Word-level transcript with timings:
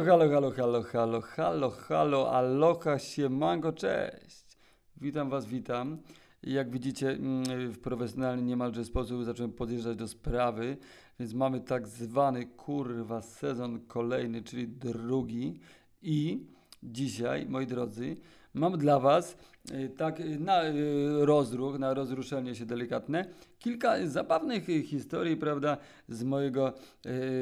Halo, 0.00 0.30
halo, 0.30 0.50
halo, 0.50 0.50
halo, 0.50 0.82
halo, 0.82 1.20
halo, 1.20 1.70
halo, 1.70 2.30
aloha, 2.32 2.98
siemanko, 2.98 3.72
cześć. 3.72 4.56
Witam 4.96 5.30
was, 5.30 5.46
witam. 5.46 5.98
Jak 6.42 6.70
widzicie, 6.70 7.10
mm, 7.10 7.72
w 7.72 7.78
profesjonalny 7.78 8.42
niemalże 8.42 8.84
sposób 8.84 9.24
zacząłem 9.24 9.52
podjeżdżać 9.52 9.96
do 9.96 10.08
sprawy, 10.08 10.76
więc 11.18 11.34
mamy 11.34 11.60
tak 11.60 11.88
zwany, 11.88 12.46
kurwa, 12.46 13.22
sezon 13.22 13.80
kolejny, 13.86 14.42
czyli 14.42 14.68
drugi 14.68 15.60
i 16.02 16.46
dzisiaj, 16.82 17.46
moi 17.46 17.66
drodzy, 17.66 18.16
mam 18.54 18.78
dla 18.78 18.98
was 18.98 19.36
y, 19.70 19.88
tak 19.88 20.20
y, 20.20 20.38
na 20.38 20.64
y, 20.64 21.26
rozruch, 21.26 21.78
na 21.78 21.94
rozruszenie 21.94 22.54
się 22.54 22.66
delikatne, 22.66 23.24
kilka 23.58 24.06
zabawnych 24.06 24.66
historii, 24.84 25.36
prawda, 25.36 25.76
z 26.08 26.22
mojego 26.22 26.72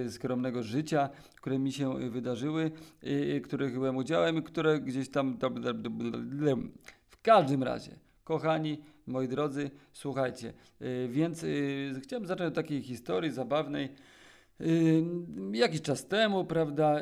skromnego 0.08 0.62
życia, 0.62 1.08
które 1.36 1.58
mi 1.58 1.72
się 1.72 2.10
wydarzyły, 2.10 2.70
których 3.44 3.74
byłem 3.74 3.96
udziałem 3.96 4.42
które 4.42 4.80
gdzieś 4.80 5.10
tam... 5.10 5.38
W 7.08 7.22
każdym 7.22 7.62
razie, 7.62 7.92
kochani, 8.24 8.78
moi 9.06 9.28
drodzy, 9.28 9.70
słuchajcie, 9.92 10.52
więc 11.08 11.44
chciałem 12.02 12.26
zacząć 12.26 12.48
od 12.48 12.54
takiej 12.54 12.82
historii 12.82 13.30
zabawnej. 13.30 13.88
Jakiś 15.52 15.82
czas 15.82 16.06
temu, 16.06 16.44
prawda, 16.44 17.00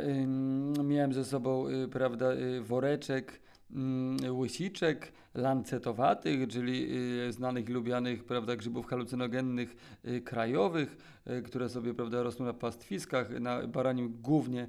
miałem 0.85 1.13
ze 1.13 1.25
sobą, 1.25 1.67
prawda, 1.91 2.27
woreczek 2.61 3.41
łysiczek 4.31 5.13
lancetowatych, 5.35 6.49
czyli 6.49 6.97
y, 7.29 7.33
znanych 7.33 7.69
i 7.69 7.73
lubianych, 7.73 8.25
prawda, 8.25 8.57
grzybów 8.57 8.87
halucynogennych 8.87 9.77
y, 10.05 10.21
krajowych, 10.21 10.97
y, 11.27 11.43
które 11.43 11.69
sobie, 11.69 11.95
prawda, 11.95 12.23
rosną 12.23 12.47
na 12.47 12.53
pastwiskach, 12.53 13.41
na 13.41 13.67
baranim 13.67 14.19
głównie 14.23 14.69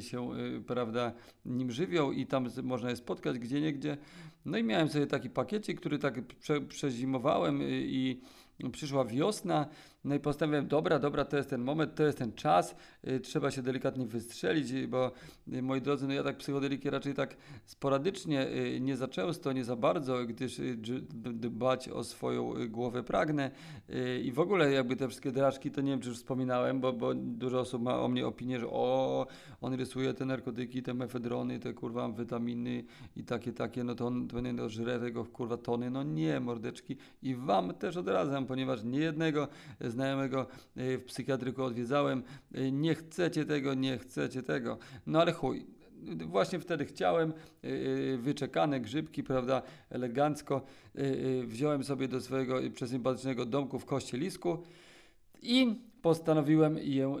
się, 0.00 0.30
prawda, 0.66 1.12
nim 1.44 1.70
żywią 1.70 2.12
i 2.12 2.26
tam 2.26 2.48
można 2.62 2.90
je 2.90 2.96
spotkać 2.96 3.38
gdzieniegdzie. 3.38 3.96
No 4.44 4.58
i 4.58 4.64
miałem 4.64 4.88
sobie 4.88 5.06
taki 5.06 5.30
pakiecik, 5.30 5.80
który 5.80 5.98
tak 5.98 6.22
prze, 6.22 6.60
przezimowałem 6.60 7.58
i 7.62 8.20
przyszła 8.72 9.04
wiosna, 9.04 9.66
no 10.06 10.14
i 10.14 10.20
postanowiłem, 10.20 10.68
dobra, 10.68 10.98
dobra, 10.98 11.24
to 11.24 11.36
jest 11.36 11.50
ten 11.50 11.60
moment, 11.60 11.94
to 11.94 12.02
jest 12.02 12.18
ten 12.18 12.32
czas, 12.32 12.76
y, 13.08 13.20
trzeba 13.20 13.50
się 13.50 13.62
delikatnie 13.62 14.06
wystrzelić, 14.06 14.70
y, 14.70 14.88
bo 14.88 15.12
y, 15.52 15.62
moi 15.62 15.80
drodzy, 15.80 16.06
no 16.06 16.14
ja 16.14 16.22
tak 16.22 16.36
psychodeliki 16.36 16.90
raczej 16.90 17.14
tak 17.14 17.36
sporadycznie, 17.64 18.46
nie 18.80 18.96
za 18.96 19.08
często, 19.08 19.52
nie 19.52 19.64
za 19.64 19.76
bardzo, 19.76 20.24
gdyż 20.24 20.60
dbać 21.32 21.88
o 21.88 22.04
swoją 22.04 22.54
głowę 22.68 23.02
pragnę 23.02 23.50
i 24.22 24.32
w 24.32 24.40
ogóle 24.40 24.72
jakby 24.72 24.96
te 24.96 25.08
wszystkie 25.08 25.32
drażki, 25.32 25.70
to 25.70 25.80
nie 25.80 25.90
wiem, 25.90 26.00
czy 26.00 26.08
już 26.08 26.18
wspominałem, 26.18 26.80
bo, 26.80 26.92
bo 26.92 27.14
dużo 27.14 27.60
osób 27.60 27.82
ma 27.82 28.00
o 28.00 28.08
mnie 28.08 28.26
opinię, 28.26 28.60
że 28.60 28.66
o, 28.68 29.26
on 29.60 29.74
rysuje 29.74 30.14
te 30.14 30.24
narkotyki, 30.24 30.82
te 30.82 30.94
mefedrony, 30.94 31.58
te 31.58 31.74
kurwa 31.74 32.04
amfetaminy 32.04 32.84
i 33.16 33.24
takie, 33.24 33.52
takie, 33.52 33.84
no 33.84 33.94
to 33.94 34.06
on, 34.06 34.28
nie 34.42 34.52
no, 34.52 34.68
żre 34.68 35.00
tego 35.00 35.24
kurwa 35.24 35.56
tony, 35.56 35.90
no 35.90 36.02
nie, 36.02 36.40
mordeczki. 36.40 36.96
I 37.22 37.34
wam 37.34 37.74
też 37.74 37.96
odradzam, 37.96 38.46
ponieważ 38.46 38.84
nie 38.84 38.98
jednego 38.98 39.48
znajomego 39.96 40.46
y, 40.76 40.98
w 40.98 41.04
psychiatryku 41.04 41.64
odwiedzałem, 41.64 42.22
y, 42.56 42.72
nie 42.72 42.94
chcecie 42.94 43.44
tego, 43.44 43.74
nie 43.74 43.98
chcecie 43.98 44.42
tego, 44.42 44.78
no 45.06 45.20
ale 45.20 45.32
chuj, 45.32 45.66
Właśnie 46.26 46.60
wtedy 46.60 46.84
chciałem, 46.84 47.32
y, 47.64 48.18
wyczekane 48.22 48.80
grzybki, 48.80 49.22
prawda, 49.22 49.62
elegancko. 49.90 50.62
Wziąłem 51.44 51.84
sobie 51.84 52.08
do 52.08 52.20
swojego 52.20 52.58
przesympatycznego 52.74 53.46
domku 53.46 53.78
w 53.78 53.84
Kościelisku 53.84 54.62
i 55.46 55.80
postanowiłem 56.02 56.78
je 56.78 57.16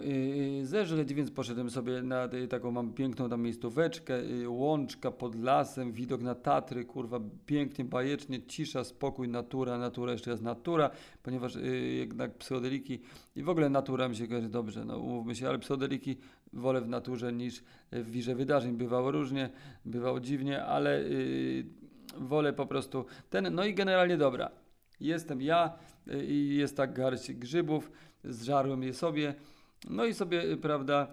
y, 0.60 0.66
zeżreć, 0.66 1.14
więc 1.14 1.30
poszedłem 1.30 1.70
sobie 1.70 2.02
na 2.02 2.24
y, 2.24 2.48
taką, 2.48 2.70
mam 2.70 2.92
piękną 2.92 3.28
tam 3.28 3.42
miejscóweczkę, 3.42 4.20
y, 4.20 4.48
łączka 4.48 5.10
pod 5.10 5.34
lasem, 5.34 5.92
widok 5.92 6.22
na 6.22 6.34
Tatry, 6.34 6.84
kurwa, 6.84 7.20
pięknie, 7.46 7.84
bajecznie, 7.84 8.42
cisza, 8.42 8.84
spokój, 8.84 9.28
natura, 9.28 9.78
natura, 9.78 10.12
jeszcze 10.12 10.30
jest 10.30 10.42
natura, 10.42 10.90
ponieważ 11.22 11.56
y, 11.56 11.76
jednak 11.98 12.34
psychodeliki 12.38 13.00
i 13.36 13.42
w 13.42 13.48
ogóle 13.48 13.68
natura 13.68 14.08
mi 14.08 14.16
się 14.16 14.28
kojarzy 14.28 14.48
dobrze, 14.48 14.84
no 14.84 14.98
umówmy 14.98 15.34
się, 15.34 15.48
ale 15.48 15.58
psychodeliki 15.58 16.16
wolę 16.52 16.80
w 16.80 16.88
naturze 16.88 17.32
niż 17.32 17.62
w 17.92 18.10
wirze 18.10 18.34
wydarzeń. 18.34 18.76
Bywało 18.76 19.10
różnie, 19.10 19.50
bywało 19.84 20.20
dziwnie, 20.20 20.64
ale 20.64 21.00
y, 21.00 21.66
wolę 22.18 22.52
po 22.52 22.66
prostu 22.66 23.04
ten, 23.30 23.54
no 23.54 23.64
i 23.64 23.74
generalnie 23.74 24.16
dobra. 24.16 24.50
Jestem 25.00 25.42
ja 25.42 25.78
y, 26.08 26.26
i 26.26 26.56
jest 26.56 26.76
tak 26.76 26.92
garść 26.92 27.32
grzybów, 27.32 27.90
zżarłem 28.24 28.82
je 28.82 28.94
sobie, 28.94 29.34
no 29.90 30.04
i 30.04 30.14
sobie, 30.14 30.42
y, 30.42 30.56
prawda, 30.56 31.06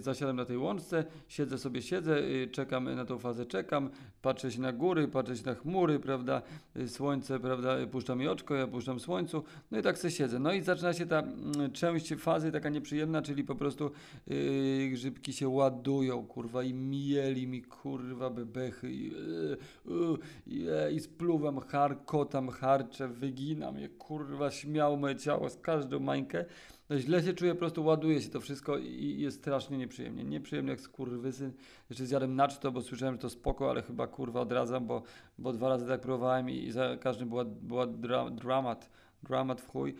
zasiadam 0.00 0.36
na 0.36 0.44
tej 0.44 0.56
łączce, 0.56 1.04
siedzę 1.28 1.58
sobie, 1.58 1.82
siedzę, 1.82 2.18
y, 2.18 2.48
czekam 2.52 2.94
na 2.94 3.04
tą 3.04 3.18
fazę, 3.18 3.46
czekam, 3.46 3.90
patrzę 4.22 4.52
się 4.52 4.60
na 4.60 4.72
góry, 4.72 5.08
patrzę 5.08 5.36
się 5.36 5.46
na 5.46 5.54
chmury, 5.54 5.98
prawda, 6.00 6.42
y, 6.76 6.88
słońce, 6.88 7.40
prawda, 7.40 7.78
y, 7.78 7.86
puszcza 7.86 8.14
mi 8.14 8.28
oczko, 8.28 8.54
ja 8.54 8.66
puszczam 8.66 9.00
słońcu, 9.00 9.44
no 9.70 9.78
i 9.78 9.82
tak 9.82 9.98
sobie 9.98 10.10
siedzę. 10.10 10.38
No 10.38 10.52
i 10.52 10.62
zaczyna 10.62 10.92
się 10.92 11.06
ta 11.06 11.18
mm, 11.18 11.72
część 11.72 12.14
fazy 12.14 12.52
taka 12.52 12.68
nieprzyjemna, 12.68 13.22
czyli 13.22 13.44
po 13.44 13.54
prostu 13.54 13.90
yy, 14.26 14.88
grzybki 14.90 15.32
się 15.32 15.48
ładują, 15.48 16.26
kurwa, 16.26 16.62
i 16.62 16.74
mieli 16.74 17.46
mi, 17.46 17.62
kurwa, 17.62 18.30
bebechy, 18.30 18.92
i, 18.92 19.10
yy, 19.10 20.18
yy, 20.46 20.92
i 20.92 21.00
spluwam, 21.00 21.60
harkotam, 21.60 22.48
harczę, 22.48 23.08
wyginam 23.08 23.78
je, 23.78 23.88
kurwa, 23.88 24.50
śmiał 24.50 24.96
moje 24.96 25.16
ciało 25.16 25.50
z 25.50 25.56
każdą 25.56 26.00
mańkę. 26.00 26.44
No 26.90 26.98
źle 26.98 27.22
się 27.22 27.32
czuję, 27.32 27.52
po 27.54 27.58
prostu 27.58 27.84
ładuje 27.84 28.22
się 28.22 28.28
to 28.28 28.40
wszystko 28.40 28.78
i 28.78 29.16
jest 29.20 29.38
strasznie 29.38 29.78
nieprzyjemnie. 29.78 30.24
Nieprzyjemnie 30.24 30.70
jak 30.70 30.80
skurwysyn. 30.80 31.52
Jeszcze 31.90 32.06
zjadłem 32.06 32.36
naczto, 32.36 32.72
bo 32.72 32.82
słyszałem, 32.82 33.14
że 33.14 33.20
to 33.20 33.30
spoko, 33.30 33.70
ale 33.70 33.82
chyba 33.82 34.06
kurwa 34.06 34.40
odradzam, 34.40 34.86
bo, 34.86 35.02
bo 35.38 35.52
dwa 35.52 35.68
razy 35.68 35.86
tak 35.86 36.00
próbowałem 36.00 36.50
i, 36.50 36.54
i 36.54 36.72
za 36.72 36.96
każdym 36.96 37.28
była, 37.28 37.44
była 37.44 37.86
dra, 37.86 38.30
dramat, 38.30 38.90
dramat 39.22 39.60
w 39.60 39.68
chuj. 39.68 39.94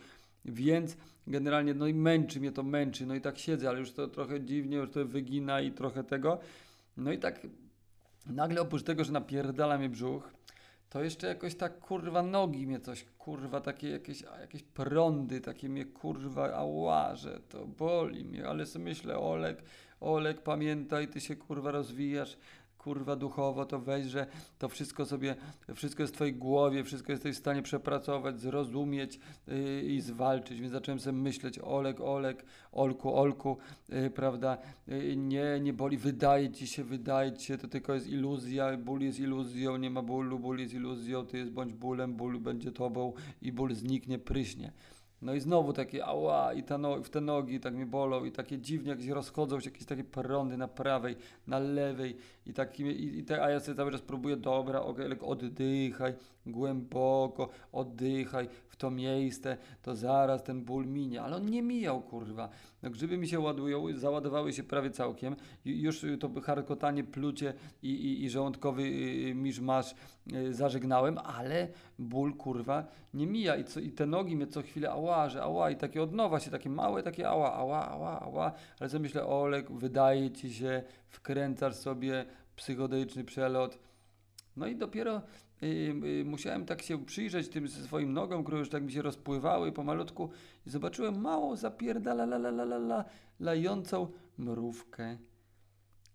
Więc 0.45 0.97
generalnie, 1.27 1.73
no 1.73 1.87
i 1.87 1.93
męczy 1.93 2.39
mnie 2.39 2.51
to, 2.51 2.63
męczy, 2.63 3.05
no 3.05 3.15
i 3.15 3.21
tak 3.21 3.37
siedzę, 3.37 3.69
ale 3.69 3.79
już 3.79 3.91
to 3.91 4.07
trochę 4.07 4.41
dziwnie, 4.41 4.77
już 4.77 4.91
to 4.91 5.05
wygina 5.05 5.61
i 5.61 5.71
trochę 5.71 6.03
tego. 6.03 6.39
No 6.97 7.11
i 7.11 7.17
tak 7.17 7.47
nagle 8.25 8.61
oprócz 8.61 8.83
tego, 8.83 9.03
że 9.03 9.11
napierdala 9.11 9.77
mnie 9.77 9.89
brzuch, 9.89 10.31
to 10.89 11.03
jeszcze 11.03 11.27
jakoś 11.27 11.55
tak 11.55 11.79
kurwa 11.79 12.23
nogi 12.23 12.67
mnie 12.67 12.79
coś, 12.79 13.05
kurwa 13.17 13.61
takie 13.61 13.89
jakieś, 13.89 14.21
jakieś 14.21 14.63
prądy, 14.63 15.41
takie 15.41 15.69
mnie 15.69 15.85
kurwa 15.85 16.53
ała, 16.53 17.15
że 17.15 17.39
to 17.39 17.65
boli 17.65 18.25
mnie, 18.25 18.47
ale 18.47 18.65
sobie 18.65 18.85
myślę, 18.85 19.17
Olek, 19.19 19.63
Olek 19.99 20.41
pamiętaj, 20.41 21.07
ty 21.07 21.21
się 21.21 21.35
kurwa 21.35 21.71
rozwijasz, 21.71 22.37
kurwa 22.87 23.15
duchowo, 23.15 23.65
to 23.65 23.79
weź, 23.79 24.05
że 24.05 24.27
to 24.59 24.69
wszystko 24.69 25.05
sobie, 25.05 25.35
wszystko 25.75 26.03
jest 26.03 26.13
w 26.13 26.15
twojej 26.15 26.33
głowie, 26.33 26.83
wszystko 26.83 27.11
jesteś 27.11 27.35
w 27.35 27.39
stanie 27.39 27.61
przepracować, 27.61 28.39
zrozumieć 28.39 29.19
yy, 29.47 29.81
i 29.81 30.01
zwalczyć, 30.01 30.59
więc 30.59 30.71
zacząłem 30.71 30.99
sobie 30.99 31.17
myśleć, 31.17 31.59
Olek, 31.59 32.01
Olek, 32.01 32.45
Olku, 32.71 33.15
Olku, 33.15 33.57
yy, 33.89 34.09
prawda, 34.09 34.57
yy, 34.87 35.15
nie, 35.17 35.59
nie 35.61 35.73
boli, 35.73 35.97
wydaje 35.97 36.51
ci 36.51 36.67
się, 36.67 36.83
wydaje 36.83 37.33
ci 37.33 37.45
się, 37.45 37.57
to 37.57 37.67
tylko 37.67 37.93
jest 37.93 38.07
iluzja, 38.07 38.77
ból 38.77 39.01
jest 39.01 39.19
iluzją, 39.19 39.77
nie 39.77 39.89
ma 39.89 40.01
bólu, 40.01 40.39
ból 40.39 40.59
jest 40.59 40.73
iluzją, 40.73 41.25
ty 41.25 41.37
jest 41.37 41.51
bądź 41.51 41.73
bólem, 41.73 42.13
ból 42.13 42.39
będzie 42.39 42.71
tobą 42.71 43.13
i 43.41 43.51
ból 43.51 43.73
zniknie, 43.73 44.19
pryśnie. 44.19 44.71
No 45.21 45.33
i 45.33 45.39
znowu 45.39 45.73
takie 45.73 46.05
ała 46.05 46.53
i 46.53 46.63
ta 46.63 46.77
no, 46.77 47.03
w 47.03 47.09
te 47.09 47.21
nogi 47.21 47.59
tak 47.59 47.73
mnie 47.73 47.85
bolą 47.85 48.25
i 48.25 48.31
takie 48.31 48.59
dziwnie 48.59 48.89
jak 48.89 49.01
się 49.01 49.13
rozchodzą 49.13 49.59
się 49.59 49.69
jakieś 49.69 49.85
takie 49.85 50.03
prądy 50.03 50.57
na 50.57 50.67
prawej, 50.67 51.15
na 51.47 51.59
lewej 51.59 52.17
i 52.45 52.53
taki, 52.53 52.83
i, 52.83 53.19
i 53.19 53.23
te, 53.23 53.43
a 53.43 53.49
ja 53.49 53.59
sobie 53.59 53.77
cały 53.77 53.91
czas 53.91 54.01
próbuję, 54.01 54.37
dobra, 54.37 54.81
okej, 54.81 55.05
okay, 55.05 55.27
oddychaj 55.27 56.13
głęboko, 56.45 57.49
oddychaj 57.71 58.49
w 58.67 58.75
to 58.75 58.91
miejsce, 58.91 59.57
to 59.81 59.95
zaraz 59.95 60.43
ten 60.43 60.61
ból 60.61 60.87
minie, 60.87 61.21
ale 61.21 61.35
on 61.35 61.45
nie 61.45 61.61
mijał, 61.61 62.01
kurwa. 62.01 62.49
No 62.83 62.89
grzyby 62.89 63.17
mi 63.17 63.27
się 63.27 63.39
ładują, 63.39 63.85
załadowały 63.95 64.53
się 64.53 64.63
prawie 64.63 64.89
całkiem, 64.89 65.35
już 65.65 66.05
to 66.19 66.41
harkotanie, 66.41 67.03
plucie 67.03 67.53
i, 67.83 67.89
i, 67.89 68.23
i 68.23 68.29
żołądkowy 68.29 68.83
y, 68.83 69.35
miszmasz 69.35 69.91
y, 69.91 69.95
zażegnałem, 70.51 71.17
ale 71.17 71.67
ból, 71.99 72.33
kurwa, 72.33 72.85
nie 73.13 73.27
mija. 73.27 73.55
I, 73.55 73.63
co, 73.63 73.79
i 73.79 73.91
te 73.91 74.05
nogi 74.05 74.35
mnie 74.35 74.47
co 74.47 74.61
chwilę 74.61 74.91
ała, 74.91 75.29
że 75.29 75.43
ała 75.43 75.71
i 75.71 75.75
takie 75.75 76.03
od 76.03 76.13
nowa 76.13 76.39
się, 76.39 76.51
takie 76.51 76.69
małe, 76.69 77.03
takie 77.03 77.29
ała, 77.29 77.53
ała, 77.53 77.89
ała, 77.89 78.19
ała, 78.19 78.51
ale 78.79 78.89
sobie 78.89 79.01
myślę, 79.01 79.25
Olek, 79.25 79.71
wydaje 79.71 80.31
ci 80.31 80.53
się, 80.53 80.83
wkręcasz 81.09 81.75
sobie 81.75 82.25
psychodeliczny 82.55 83.23
przelot, 83.23 83.79
no 84.57 84.67
i 84.67 84.75
dopiero 84.75 85.21
y, 85.63 85.65
y, 85.65 86.25
musiałem 86.25 86.65
tak 86.65 86.81
się 86.81 87.05
przyjrzeć 87.05 87.49
tym 87.49 87.67
swoim 87.67 88.13
nogom, 88.13 88.43
które 88.43 88.59
już 88.59 88.69
tak 88.69 88.83
mi 88.83 88.91
się 88.91 89.01
rozpływały 89.01 89.71
pomalutku 89.71 90.29
i 90.65 90.69
zobaczyłem 90.69 91.21
małą 91.21 91.55
zapierdala 91.55 92.23
la 92.23 92.35
la 92.35 92.49
la 92.49 92.63
la 92.63 92.75
la 92.75 93.05
lającą 93.39 94.07
mrówkę. 94.37 95.17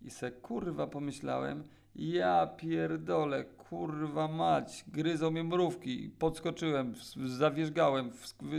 I 0.01 0.09
se 0.09 0.31
kurwa 0.31 0.87
pomyślałem, 0.87 1.63
ja 1.95 2.47
pierdolę, 2.47 3.43
kurwa 3.43 4.27
mać, 4.27 4.85
gryzą 4.87 5.31
mnie 5.31 5.43
mrówki, 5.43 6.09
podskoczyłem, 6.19 6.93
zawierzgałem 7.25 8.11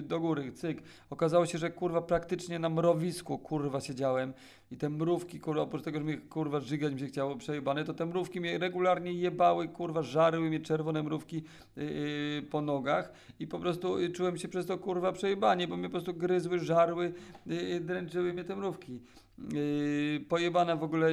do 0.02 0.20
góry, 0.20 0.52
cyk. 0.52 0.82
Okazało 1.10 1.46
się, 1.46 1.58
że 1.58 1.70
kurwa 1.70 2.02
praktycznie 2.02 2.58
na 2.58 2.68
mrowisku 2.68 3.38
kurwa 3.38 3.80
siedziałem 3.80 4.32
i 4.74 4.76
te 4.76 4.88
mrówki, 4.88 5.40
kurwa, 5.40 5.62
oprócz 5.62 5.82
tego, 5.82 5.98
że 5.98 6.04
mnie 6.04 6.16
kurwa 6.16 6.60
żygać 6.60 6.94
mi 6.94 7.00
się 7.00 7.06
chciało 7.06 7.36
przejebane, 7.36 7.84
to 7.84 7.94
te 7.94 8.06
mrówki 8.06 8.40
mnie 8.40 8.58
regularnie 8.58 9.12
jebały, 9.12 9.68
kurwa, 9.68 10.02
żarły 10.02 10.48
mnie 10.48 10.60
czerwone 10.60 11.02
mrówki 11.02 11.42
yy, 11.76 12.42
po 12.50 12.60
nogach 12.60 13.12
i 13.40 13.46
po 13.46 13.58
prostu 13.58 13.98
yy, 13.98 14.10
czułem 14.10 14.38
się 14.38 14.48
przez 14.48 14.66
to 14.66 14.78
kurwa 14.78 15.12
przejebanie, 15.12 15.68
bo 15.68 15.76
mnie 15.76 15.88
po 15.88 15.92
prostu 15.92 16.14
gryzły, 16.14 16.58
żarły, 16.58 17.12
yy, 17.46 17.80
dręczyły 17.80 18.32
mnie 18.32 18.44
te 18.44 18.56
mrówki. 18.56 19.00
Yy, 19.38 20.20
pojebana 20.28 20.76
w 20.76 20.82
ogóle 20.82 21.10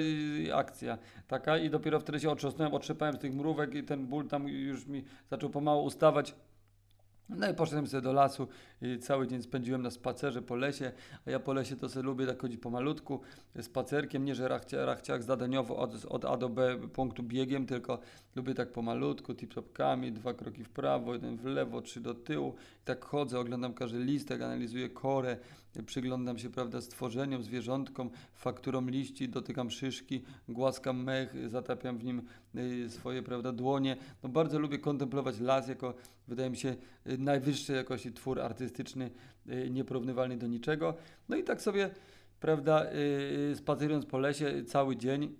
akcja 0.53 0.97
taka 1.27 1.57
i 1.57 1.69
dopiero 1.69 1.99
wtedy 1.99 2.19
się 2.19 2.29
otrząsnąłem, 2.29 2.73
otrzepałem 2.73 3.15
z 3.15 3.19
tych 3.19 3.33
mrówek 3.33 3.75
i 3.75 3.83
ten 3.83 4.07
ból 4.07 4.27
tam 4.27 4.47
już 4.47 4.87
mi 4.87 5.03
zaczął 5.29 5.49
pomału 5.49 5.83
ustawać. 5.83 6.35
No 7.38 7.50
i 7.50 7.54
poszedłem 7.54 7.88
sobie 7.88 8.01
do 8.01 8.13
lasu 8.13 8.48
i 8.81 9.00
cały 9.00 9.28
dzień 9.28 9.44
spędziłem 9.44 9.81
na 9.81 9.92
spacerze 9.92 10.42
po 10.42 10.56
lesie, 10.56 10.92
a 11.28 11.31
ja 11.31 11.39
po 11.39 11.54
lesie 11.54 11.75
to 11.75 11.89
sobie 11.89 12.06
lubię 12.06 12.25
tak 12.28 12.42
chodzić 12.42 12.62
pomalutku, 12.62 13.22
spacerkiem, 13.62 14.25
nie 14.25 14.36
że 14.36 14.48
rachcia, 14.48 14.86
rachciach 14.86 15.24
zadaniowo 15.24 15.78
od, 15.78 16.06
od 16.06 16.25
A 16.25 16.38
do 16.38 16.50
B 16.50 16.78
punktu 16.94 17.24
biegiem, 17.24 17.66
tylko 17.66 18.00
lubię 18.36 18.54
tak 18.54 18.72
pomalutku, 18.72 19.33
tip-topkami, 19.33 20.12
dwa 20.12 20.33
kroki 20.33 20.63
w 20.63 20.69
prawo, 20.69 21.13
jeden 21.13 21.38
w 21.38 21.45
lewo, 21.45 21.81
trzy 21.81 22.01
do 22.01 22.13
tyłu. 22.13 22.56
I 22.81 22.86
tak 22.86 23.06
chodzę, 23.06 23.39
oglądam 23.39 23.74
każdy 23.74 24.00
listek, 24.00 24.42
analizuję 24.42 24.89
korę, 24.89 25.38
przyglądam 25.86 26.38
się, 26.38 26.50
prawda, 26.50 26.81
stworzeniom, 26.81 27.44
zwierzątkom, 27.44 28.10
fakturom 28.33 28.89
liści, 28.89 29.30
dotykam 29.30 29.72
szyszki, 29.72 30.24
głaskam 30.50 31.04
mech, 31.04 31.50
zatapiam 31.50 31.98
w 31.98 32.04
nim 32.04 32.22
swoje, 32.89 33.24
prawda, 33.24 33.51
dłonie. 33.51 33.98
No 34.24 34.30
bardzo 34.30 34.59
lubię 34.59 34.80
kontemplować 34.80 35.39
las 35.39 35.68
jako, 35.68 35.94
wydaje 36.27 36.50
mi 36.50 36.57
się, 36.57 36.75
y, 37.07 37.18
najwyższej 37.18 37.75
jakości 37.75 38.12
twór 38.12 38.42
artystyczny, 38.42 39.12
y, 39.50 39.69
nieporównywalny 39.69 40.38
do 40.38 40.48
niczego. 40.48 40.94
No 41.30 41.36
i 41.36 41.44
tak 41.44 41.62
sobie, 41.62 41.89
prawda, 42.39 42.86
y, 43.51 43.56
spacerując 43.56 44.06
po 44.06 44.18
lesie 44.18 44.63
cały 44.63 44.95
dzień, 44.98 45.36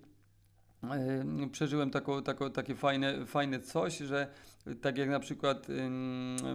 y, 1.44 1.50
przeżyłem 1.50 1.90
taką, 1.90 2.22
taką, 2.22 2.50
takie 2.50 2.74
fajne, 2.74 3.26
fajne 3.26 3.60
coś, 3.60 3.98
że 3.98 4.26
tak 4.80 4.98
jak 4.98 5.08
na 5.08 5.20
przykład 5.20 5.66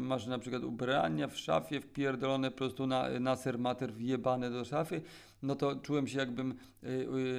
masz 0.01 0.27
na 0.27 0.39
przykład 0.39 0.63
ubrania 0.63 1.27
w 1.27 1.37
szafie 1.37 1.81
wpierdolone 1.81 2.51
po 2.51 2.57
prostu 2.57 2.87
na, 2.87 3.19
na 3.19 3.35
ser 3.35 3.59
mater 3.59 3.93
wjebane 3.93 4.49
do 4.49 4.65
szafy, 4.65 5.01
no 5.43 5.55
to 5.55 5.75
czułem 5.75 6.07
się 6.07 6.19
jakbym 6.19 6.51
y, 6.83 6.87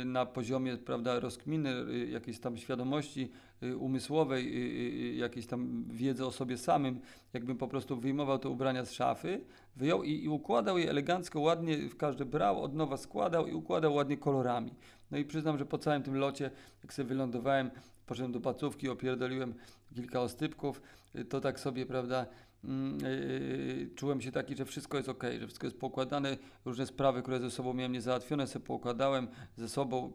y, 0.01 0.05
na 0.05 0.27
poziomie 0.27 0.77
prawda, 0.77 1.21
rozkminy, 1.21 1.71
y, 1.71 2.09
jakiejś 2.09 2.41
tam 2.41 2.57
świadomości 2.57 3.31
umysłowej, 3.79 5.19
jakiejś 5.19 5.47
tam 5.47 5.85
wiedzy 5.89 6.27
o 6.27 6.31
sobie 6.31 6.59
samym, 6.59 7.01
jakbym 7.33 7.57
po 7.57 7.69
prostu 7.69 7.97
wyjmował 7.97 8.39
te 8.39 8.49
ubrania 8.49 8.85
z 8.85 8.93
szafy, 8.93 9.41
wyjął 9.77 10.03
i, 10.03 10.25
i 10.25 10.29
układał 10.29 10.79
je 10.79 10.91
elegancko, 10.91 11.41
ładnie 11.41 11.77
w 11.77 11.97
każdy 11.97 12.25
brał, 12.25 12.63
od 12.63 12.75
nowa 12.75 12.97
składał 12.97 13.47
i 13.47 13.53
układał 13.53 13.95
ładnie 13.95 14.17
kolorami. 14.17 14.75
No 15.11 15.19
i 15.19 15.25
przyznam, 15.25 15.59
że 15.59 15.67
po 15.67 15.79
całym 15.79 16.03
tym 16.03 16.17
locie, 16.17 16.51
jak 16.83 16.93
sobie 16.93 17.09
wylądowałem, 17.09 17.71
poszedłem 18.09 18.33
do 18.33 18.41
pacówki, 18.41 18.89
opierdoliłem 18.89 19.55
kilka 19.95 20.21
ostypków, 20.21 20.83
y, 21.17 21.25
to 21.25 21.41
tak 21.41 21.61
sobie, 21.61 21.87
prawda, 21.87 22.27
yy, 22.65 23.91
czułem 23.95 24.21
się 24.21 24.33
taki, 24.33 24.57
że 24.57 24.65
wszystko 24.65 24.97
jest 24.97 25.09
ok, 25.09 25.25
że 25.41 25.47
wszystko 25.47 25.67
jest 25.67 25.79
poukładane, 25.79 26.37
różne 26.65 26.87
sprawy, 26.87 27.23
które 27.23 27.41
ze 27.41 27.51
sobą 27.51 27.75
miałem 27.75 27.93
niezałatwione, 27.93 28.47
sobie 28.47 28.65
poukładałem 28.65 29.29
ze 29.57 29.69
sobą, 29.69 30.13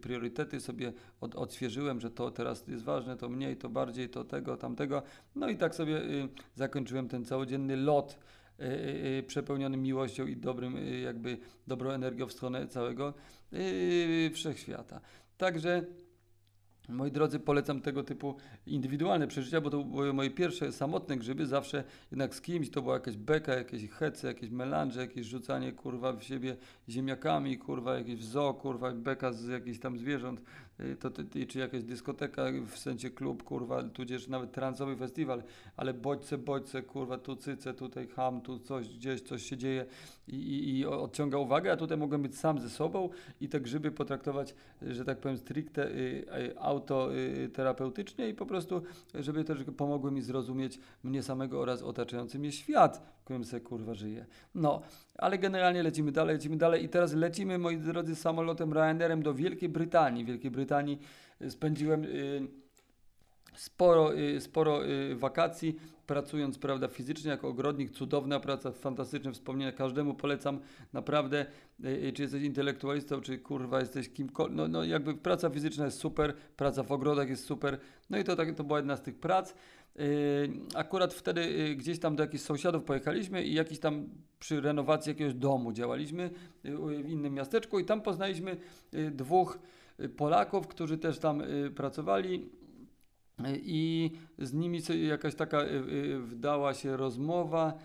priorytety 0.00 0.60
sobie 0.60 0.92
od, 1.20 1.34
odświeżyłem, 1.34 2.00
że 2.00 2.10
to 2.10 2.30
teraz 2.30 2.68
jest 2.68 2.84
ważne, 2.84 3.16
to 3.16 3.28
mniej, 3.28 3.56
to 3.56 3.68
bardziej, 3.68 4.08
to 4.08 4.24
tego, 4.24 4.56
tamtego. 4.56 5.02
No 5.36 5.48
i 5.48 5.56
tak 5.56 5.74
sobie 5.74 5.92
yy, 5.92 6.28
zakończyłem 6.54 7.08
ten 7.08 7.24
całodzienny 7.24 7.76
lot 7.76 8.18
yy, 8.58 8.66
yy, 8.68 9.22
przepełniony 9.22 9.76
miłością 9.76 10.26
i 10.26 10.36
dobrym, 10.36 10.76
jakby 11.02 11.38
dobrą 11.66 11.90
energią 11.90 12.26
w 12.26 12.32
stronę 12.32 12.68
całego 12.68 13.14
wszechświata. 14.32 15.00
Także 15.38 15.86
Moi 16.88 17.10
drodzy, 17.10 17.38
polecam 17.38 17.80
tego 17.80 18.02
typu 18.02 18.36
indywidualne 18.66 19.26
przeżycia, 19.26 19.60
bo 19.60 19.70
to 19.70 19.84
były 19.84 20.12
moje 20.12 20.30
pierwsze 20.30 20.72
samotne 20.72 21.16
grzyby, 21.16 21.46
zawsze 21.46 21.84
jednak 22.10 22.34
z 22.34 22.40
kimś, 22.40 22.70
to 22.70 22.82
była 22.82 22.94
jakaś 22.94 23.16
beka, 23.16 23.54
jakieś 23.54 23.88
hece, 23.90 24.28
jakieś 24.28 24.50
melanże, 24.50 25.00
jakieś 25.00 25.26
rzucanie 25.26 25.72
kurwa 25.72 26.12
w 26.12 26.22
siebie 26.22 26.56
ziemniakami, 26.88 27.58
kurwa 27.58 27.98
jakieś 27.98 28.16
w 28.16 28.24
zoo, 28.24 28.54
kurwa 28.54 28.92
beka 28.92 29.32
z 29.32 29.48
jakichś 29.48 29.78
tam 29.78 29.98
zwierząt, 29.98 30.40
to, 31.00 31.10
to, 31.10 31.22
czy 31.48 31.58
jakaś 31.58 31.82
dyskoteka 31.82 32.42
w 32.66 32.78
sensie 32.78 33.10
klub, 33.10 33.42
kurwa, 33.42 33.82
tudzież 33.82 34.28
nawet 34.28 34.52
transowy 34.52 34.96
festiwal, 34.96 35.42
ale 35.76 35.94
bodźce, 35.94 36.38
bodźce, 36.38 36.82
kurwa, 36.82 37.18
tu 37.18 37.36
cyce, 37.36 37.74
tutaj 37.74 38.06
ham, 38.06 38.40
tu 38.40 38.58
coś, 38.58 38.88
gdzieś 38.88 39.20
coś 39.20 39.42
się 39.42 39.56
dzieje 39.56 39.86
i, 40.28 40.36
i, 40.36 40.78
i 40.78 40.86
odciąga 40.86 41.38
uwagę, 41.38 41.72
a 41.72 41.76
tutaj 41.76 41.98
mogłem 41.98 42.22
być 42.22 42.38
sam 42.38 42.58
ze 42.58 42.70
sobą 42.70 43.08
i 43.40 43.48
te 43.48 43.60
grzyby 43.60 43.90
potraktować, 43.90 44.54
że 44.82 45.04
tak 45.04 45.18
powiem, 45.18 45.38
stricte 45.38 45.88
y, 45.88 46.24
y, 46.38 46.58
autoterapeutycznie 46.58 48.28
i 48.28 48.34
po 48.34 48.46
prostu, 48.46 48.82
żeby 49.14 49.44
też 49.44 49.58
pomogły 49.76 50.12
mi 50.12 50.22
zrozumieć 50.22 50.80
mnie 51.02 51.22
samego 51.22 51.60
oraz 51.60 51.82
otaczający 51.82 52.38
mnie 52.38 52.52
świat, 52.52 53.17
którym 53.28 53.44
se 53.44 53.60
kurwa 53.60 53.94
żyję. 53.94 54.26
No, 54.54 54.82
ale 55.18 55.38
generalnie 55.38 55.82
lecimy 55.82 56.12
dalej, 56.12 56.36
lecimy 56.36 56.56
dalej 56.56 56.84
i 56.84 56.88
teraz 56.88 57.12
lecimy, 57.12 57.58
moi 57.58 57.76
drodzy, 57.76 58.16
samolotem 58.16 58.72
Ryanerem 58.72 59.22
do 59.22 59.34
Wielkiej 59.34 59.68
Brytanii. 59.68 60.24
W 60.24 60.26
Wielkiej 60.26 60.50
Brytanii 60.50 60.98
y, 61.42 61.50
spędziłem... 61.50 62.04
Y, 62.04 62.48
sporo, 63.54 64.14
y, 64.14 64.40
sporo 64.40 64.86
y, 64.86 65.16
wakacji, 65.16 65.76
pracując 66.06 66.58
prawda, 66.58 66.88
fizycznie 66.88 67.30
jako 67.30 67.48
ogrodnik, 67.48 67.90
cudowna 67.90 68.40
praca, 68.40 68.72
fantastyczne 68.72 69.32
wspomnienia, 69.32 69.72
każdemu 69.72 70.14
polecam 70.14 70.60
naprawdę, 70.92 71.46
y, 71.84 71.88
y, 71.88 72.12
czy 72.12 72.22
jesteś 72.22 72.42
intelektualistą, 72.42 73.20
czy 73.20 73.38
kurwa 73.38 73.80
jesteś 73.80 74.08
kimkolwiek, 74.08 74.56
no, 74.56 74.68
no 74.68 74.84
jakby 74.84 75.14
praca 75.14 75.50
fizyczna 75.50 75.84
jest 75.84 75.98
super, 75.98 76.34
praca 76.56 76.82
w 76.82 76.92
ogrodach 76.92 77.28
jest 77.28 77.44
super, 77.44 77.78
no 78.10 78.18
i 78.18 78.24
to, 78.24 78.36
tak, 78.36 78.54
to 78.54 78.64
była 78.64 78.78
jedna 78.78 78.96
z 78.96 79.02
tych 79.02 79.18
prac. 79.18 79.54
Y, 80.00 80.50
Akurat 80.74 81.14
wtedy 81.14 81.40
y, 81.40 81.76
gdzieś 81.76 81.98
tam 81.98 82.16
do 82.16 82.22
jakichś 82.22 82.44
sąsiadów 82.44 82.84
pojechaliśmy 82.84 83.44
i 83.44 83.54
jakiś 83.54 83.78
tam 83.78 84.08
przy 84.40 84.60
renowacji 84.60 85.10
jakiegoś 85.10 85.34
domu 85.34 85.72
działaliśmy 85.72 86.30
y, 86.64 87.02
w 87.02 87.08
innym 87.08 87.34
miasteczku 87.34 87.78
i 87.78 87.84
tam 87.84 88.00
poznaliśmy 88.00 88.56
dwóch 89.10 89.58
Polaków, 90.16 90.66
którzy 90.66 90.98
też 90.98 91.18
tam 91.18 91.42
pracowali 91.74 92.50
i 93.54 94.10
z 94.38 94.52
nimi 94.52 94.80
jakaś 95.08 95.34
taka 95.34 95.64
wdała 96.20 96.74
się 96.74 96.96
rozmowa 96.96 97.78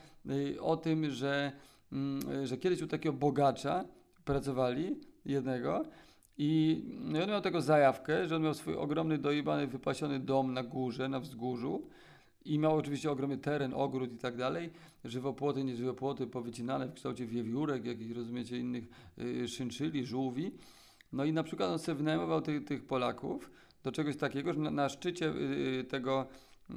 o 0.60 0.77
tym, 0.77 1.10
że, 1.10 1.51
mm, 1.91 2.48
że 2.48 2.58
kiedyś 2.58 2.82
u 2.82 2.88
takiego 2.88 3.13
bogacza 3.13 3.86
pracowali, 4.25 4.96
jednego, 5.25 5.86
i 6.38 6.84
no 7.00 7.20
i 7.20 7.22
on 7.22 7.30
miał 7.30 7.42
tego 7.42 7.62
zajawkę, 7.62 8.28
że 8.28 8.36
on 8.36 8.42
miał 8.42 8.54
swój 8.54 8.75
ogromny, 8.75 9.18
dojebany, 9.18 9.68
wypasiony 9.68 10.20
dom 10.20 10.54
na 10.54 10.63
górze, 10.63 11.10
na 11.10 11.20
wzgórzu 11.20 11.88
i 12.46 12.60
miał 12.60 12.75
oczywiście 12.75 13.12
ogromny 13.12 13.38
teren, 13.38 13.74
ogród 13.74 14.13
i 14.13 14.18
tak 14.18 14.38
dalej, 14.38 14.70
żywopłoty, 15.06 15.63
nieżywopłoty 15.63 16.28
powycinane 16.28 16.88
w 16.88 16.94
kształcie 16.94 17.25
wiewiórek, 17.25 17.86
jakichś, 17.86 18.12
rozumiecie, 18.12 18.60
innych 18.60 18.84
y, 19.20 19.48
szynczyli, 19.48 20.06
żółwi. 20.06 20.52
No 21.13 21.25
i 21.25 21.34
na 21.34 21.44
przykład 21.44 21.70
on 21.70 21.80
sobie 21.80 21.96
wynajmował 21.96 22.42
tych, 22.42 22.66
tych 22.66 22.86
Polaków 22.86 23.52
do 23.84 23.92
czegoś 23.92 24.18
takiego, 24.18 24.54
że 24.54 24.60
na, 24.60 24.72
na 24.72 24.90
szczycie 24.90 25.30
y, 25.30 25.84
tego, 25.84 26.28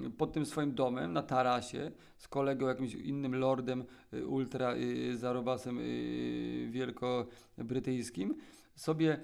y, 0.06 0.10
pod 0.10 0.32
tym 0.32 0.46
swoim 0.46 0.74
domem, 0.74 1.12
na 1.12 1.22
tarasie, 1.22 1.90
z 2.18 2.28
kolegą, 2.28 2.66
jakimś 2.66 2.94
innym 2.94 3.34
lordem, 3.34 3.84
y, 4.14 4.26
ultra 4.26 4.74
y, 4.74 5.16
zarobasem 5.16 5.78
wielkobrytyjskim, 6.70 8.34
sobie 8.76 9.18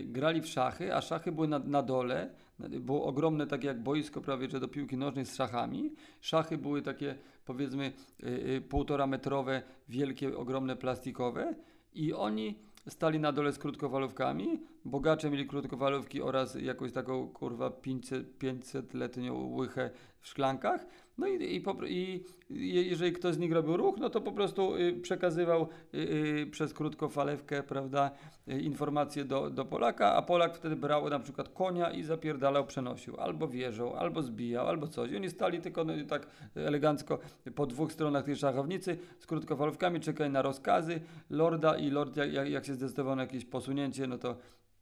y, 0.00 0.04
grali 0.04 0.40
w 0.40 0.46
szachy, 0.46 0.94
a 0.94 1.00
szachy 1.00 1.32
były 1.32 1.48
na, 1.48 1.58
na 1.58 1.82
dole, 1.82 2.30
było 2.58 3.04
ogromne, 3.04 3.46
takie 3.46 3.66
jak 3.66 3.82
boisko 3.82 4.20
prawie, 4.20 4.48
że 4.48 4.60
do 4.60 4.68
piłki 4.68 4.96
nożnej 4.96 5.26
z 5.26 5.36
szachami. 5.36 5.90
Szachy 6.20 6.58
były 6.58 6.82
takie, 6.82 7.14
powiedzmy, 7.44 7.92
y, 8.22 8.26
y, 8.26 8.60
półtora 8.60 9.06
metrowe, 9.06 9.62
wielkie, 9.88 10.36
ogromne, 10.36 10.76
plastikowe 10.76 11.54
i 11.94 12.12
oni 12.12 12.58
stali 12.88 13.20
na 13.20 13.32
dole 13.32 13.52
z 13.52 13.58
krótkowalówkami, 13.58 14.60
bogacze 14.84 15.30
mieli 15.30 15.46
krótkowalówki 15.46 16.22
oraz 16.22 16.54
jakąś 16.54 16.92
taką, 16.92 17.28
kurwa, 17.28 17.70
500, 17.70 18.38
500-letnią 18.38 19.54
łychę 19.56 19.90
w 20.20 20.28
szklankach. 20.28 20.86
No 21.18 21.26
i, 21.26 21.56
i, 21.56 21.64
i 21.88 22.24
je- 22.50 22.82
jeżeli 22.82 23.12
ktoś 23.12 23.34
z 23.34 23.38
nich 23.38 23.52
robił 23.52 23.76
ruch, 23.76 23.96
no 23.98 24.10
to 24.10 24.20
po 24.20 24.32
prostu 24.32 24.76
y, 24.76 24.92
przekazywał 25.02 25.68
y, 25.94 25.98
y, 25.98 26.46
przez 26.50 26.74
krótkofalewkę, 26.74 27.62
prawda, 27.62 28.10
informacje 28.46 29.24
do, 29.24 29.50
do 29.50 29.64
Polaka, 29.64 30.14
a 30.16 30.22
Polak 30.22 30.56
wtedy 30.56 30.76
brał 30.76 31.10
na 31.10 31.18
przykład 31.20 31.48
konia 31.48 31.90
i 31.90 32.02
zapierdalał, 32.02 32.66
przenosił, 32.66 33.16
albo 33.20 33.48
wieżą, 33.48 33.94
albo 33.94 34.22
zbijał, 34.22 34.68
albo 34.68 34.88
coś. 34.88 35.10
I 35.10 35.16
oni 35.16 35.30
stali 35.30 35.60
tylko 35.60 35.84
no, 35.84 35.92
tak 36.08 36.26
elegancko 36.54 37.18
po 37.54 37.66
dwóch 37.66 37.92
stronach 37.92 38.24
tej 38.24 38.36
szachownicy 38.36 38.98
z 39.18 39.26
krótkofalówkami, 39.26 40.00
czekali 40.00 40.30
na 40.30 40.42
rozkazy 40.42 41.00
lorda 41.30 41.76
i 41.76 41.90
lord 41.90 42.16
jak, 42.16 42.32
jak, 42.32 42.50
jak 42.50 42.64
się 42.66 42.74
zdecydował 42.74 43.16
na 43.16 43.22
jakieś 43.22 43.44
posunięcie, 43.44 44.06
no 44.06 44.18
to 44.18 44.36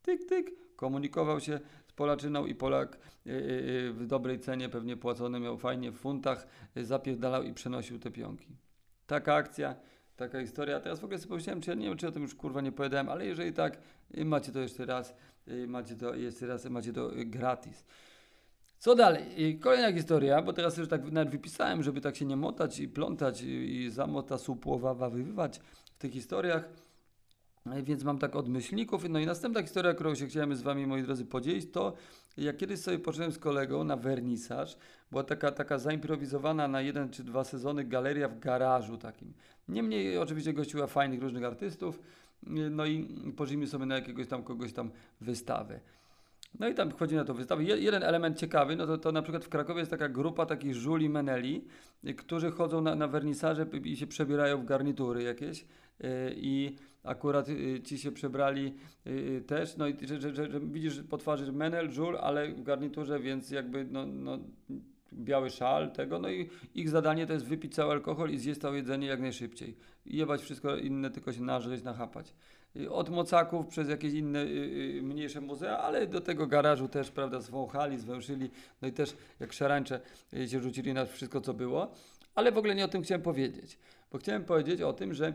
tyk, 0.08 0.28
tyk, 0.28 0.50
komunikował 0.76 1.40
się 1.40 1.60
z 1.86 1.92
Polaczyną 1.92 2.46
i 2.46 2.54
Polak 2.54 2.98
y, 3.26 3.30
y, 3.30 3.34
y, 3.34 3.92
w 3.92 4.06
dobrej 4.06 4.40
cenie, 4.40 4.68
pewnie 4.68 4.96
płacony 4.96 5.40
miał 5.40 5.58
fajnie 5.58 5.92
w 5.92 5.96
funtach, 5.96 6.46
zapierdalał 6.76 7.42
i 7.42 7.52
przenosił 7.52 7.98
te 7.98 8.10
pionki. 8.10 8.56
Taka 9.06 9.34
akcja 9.34 9.76
taka 10.16 10.40
historia. 10.40 10.80
Teraz 10.80 11.00
w 11.00 11.04
ogóle 11.04 11.18
sobie 11.18 11.28
pomyślałem, 11.28 11.60
czy 11.60 11.70
ja 11.70 11.76
nie 11.76 11.88
wiem, 11.88 11.96
czy 11.96 12.08
o 12.08 12.12
tym 12.12 12.22
już 12.22 12.34
kurwa 12.34 12.60
nie 12.60 12.72
powiedziałem, 12.72 13.08
ale 13.08 13.26
jeżeli 13.26 13.52
tak, 13.52 13.78
macie 14.24 14.52
to 14.52 14.60
jeszcze 14.60 14.86
raz, 14.86 15.14
macie 15.66 15.96
to 15.96 16.14
jeszcze 16.14 16.46
raz, 16.46 16.64
macie 16.64 16.92
to 16.92 17.10
gratis. 17.16 17.84
Co 18.78 18.94
dalej? 18.94 19.58
Kolejna 19.60 19.92
historia, 19.92 20.42
bo 20.42 20.52
teraz 20.52 20.76
już 20.76 20.88
tak 20.88 21.12
nawet 21.12 21.30
wypisałem, 21.30 21.82
żeby 21.82 22.00
tak 22.00 22.16
się 22.16 22.24
nie 22.24 22.36
motać 22.36 22.80
i 22.80 22.88
plątać 22.88 23.42
i, 23.42 23.46
i 23.46 23.90
zamota 23.90 24.38
słupłowawywać 24.38 25.58
w 25.94 25.98
tych 25.98 26.12
historiach. 26.12 26.68
Więc 27.82 28.04
mam 28.04 28.18
tak 28.18 28.36
od 28.36 28.48
myślników. 28.48 29.08
No 29.08 29.18
i 29.18 29.26
następna 29.26 29.62
historia, 29.62 29.94
którą 29.94 30.14
się 30.14 30.26
chciałem 30.26 30.56
z 30.56 30.62
Wami, 30.62 30.86
moi 30.86 31.02
drodzy, 31.02 31.24
podzielić, 31.24 31.70
to 31.72 31.92
jak 32.36 32.56
kiedyś 32.56 32.80
sobie 32.80 32.98
poszedłem 32.98 33.32
z 33.32 33.38
kolegą 33.38 33.84
na 33.84 33.96
wernisaż, 33.96 34.76
była 35.10 35.24
taka, 35.24 35.52
taka 35.52 35.78
zaimprowizowana 35.78 36.68
na 36.68 36.80
jeden 36.80 37.10
czy 37.10 37.24
dwa 37.24 37.44
sezony 37.44 37.84
galeria 37.84 38.28
w 38.28 38.38
garażu 38.38 38.98
takim. 38.98 39.32
Niemniej 39.68 40.18
oczywiście 40.18 40.52
gościła 40.52 40.86
fajnych 40.86 41.22
różnych 41.22 41.44
artystów, 41.44 42.00
no 42.70 42.86
i 42.86 43.04
poszliśmy 43.36 43.66
sobie 43.66 43.86
na 43.86 43.94
jakiegoś 43.94 44.26
tam 44.26 44.42
kogoś 44.42 44.72
tam 44.72 44.90
wystawę. 45.20 45.80
No 46.58 46.68
i 46.68 46.74
tam 46.74 46.90
wchodzi 46.90 47.14
na 47.14 47.24
tą 47.24 47.34
wystawę. 47.34 47.64
Je- 47.64 47.78
Jeden 47.78 48.02
element 48.02 48.38
ciekawy, 48.38 48.76
no 48.76 48.86
to, 48.86 48.98
to 48.98 49.12
na 49.12 49.22
przykład 49.22 49.44
w 49.44 49.48
Krakowie 49.48 49.78
jest 49.80 49.90
taka 49.90 50.08
grupa 50.08 50.46
takich 50.46 50.74
żuli 50.74 51.08
meneli, 51.08 51.64
y, 52.08 52.14
którzy 52.14 52.50
chodzą 52.50 52.80
na, 52.80 52.94
na 52.94 53.08
wernisaże 53.08 53.66
i 53.84 53.96
się 53.96 54.06
przebierają 54.06 54.58
w 54.62 54.64
garnitury 54.64 55.22
jakieś. 55.22 55.60
y, 55.60 55.66
I 56.36 56.76
akurat 57.04 57.48
y, 57.48 57.80
ci 57.84 57.98
się 57.98 58.12
przebrali 58.12 58.74
też, 59.46 59.76
no 59.76 59.86
i 59.88 60.06
że, 60.06 60.20
że, 60.20 60.34
że 60.34 60.60
widzisz 60.60 61.02
po 61.02 61.18
twarzy 61.18 61.52
menel, 61.52 61.90
żul, 61.90 62.16
ale 62.20 62.48
w 62.52 62.62
garniturze, 62.62 63.20
więc 63.20 63.50
jakby 63.50 63.84
no, 63.84 64.06
no, 64.06 64.38
biały 65.12 65.50
szal 65.50 65.92
tego, 65.92 66.18
no 66.18 66.30
i 66.30 66.50
ich 66.74 66.88
zadanie 66.88 67.26
to 67.26 67.32
jest 67.32 67.44
wypić 67.44 67.74
cały 67.74 67.92
alkohol 67.92 68.30
i 68.30 68.38
zjeść 68.38 68.60
całe 68.60 68.76
jedzenie 68.76 69.06
jak 69.06 69.20
najszybciej. 69.20 69.76
I 70.06 70.16
jebać 70.16 70.42
wszystko 70.42 70.76
inne, 70.76 71.10
tylko 71.10 71.32
się 71.32 71.42
nażreć, 71.42 71.82
nachapać. 71.82 72.34
Y, 72.76 72.90
Od 72.92 73.10
mocaków 73.10 73.66
przez 73.66 73.88
jakieś 73.88 74.12
inne 74.12 74.42
y, 74.42 74.98
y, 74.98 75.02
mniejsze 75.02 75.40
muzea, 75.40 75.78
ale 75.78 76.06
do 76.06 76.20
tego 76.20 76.46
garażu 76.46 76.88
też, 76.88 77.10
prawda, 77.10 77.40
zwąchali, 77.40 77.98
zwęszyli, 77.98 78.50
no 78.82 78.88
i 78.88 78.92
też 78.92 79.16
jak 79.40 79.52
szarańcze 79.52 80.00
się 80.46 80.60
rzucili 80.60 80.94
na 80.94 81.06
wszystko, 81.06 81.40
co 81.40 81.54
było. 81.54 81.92
Ale 82.34 82.52
w 82.52 82.58
ogóle 82.58 82.74
nie 82.74 82.84
o 82.84 82.88
tym 82.88 83.02
chciałem 83.02 83.22
powiedzieć, 83.22 83.78
bo 84.12 84.18
chciałem 84.18 84.44
powiedzieć 84.44 84.82
o 84.82 84.92
tym, 84.92 85.14
że 85.14 85.34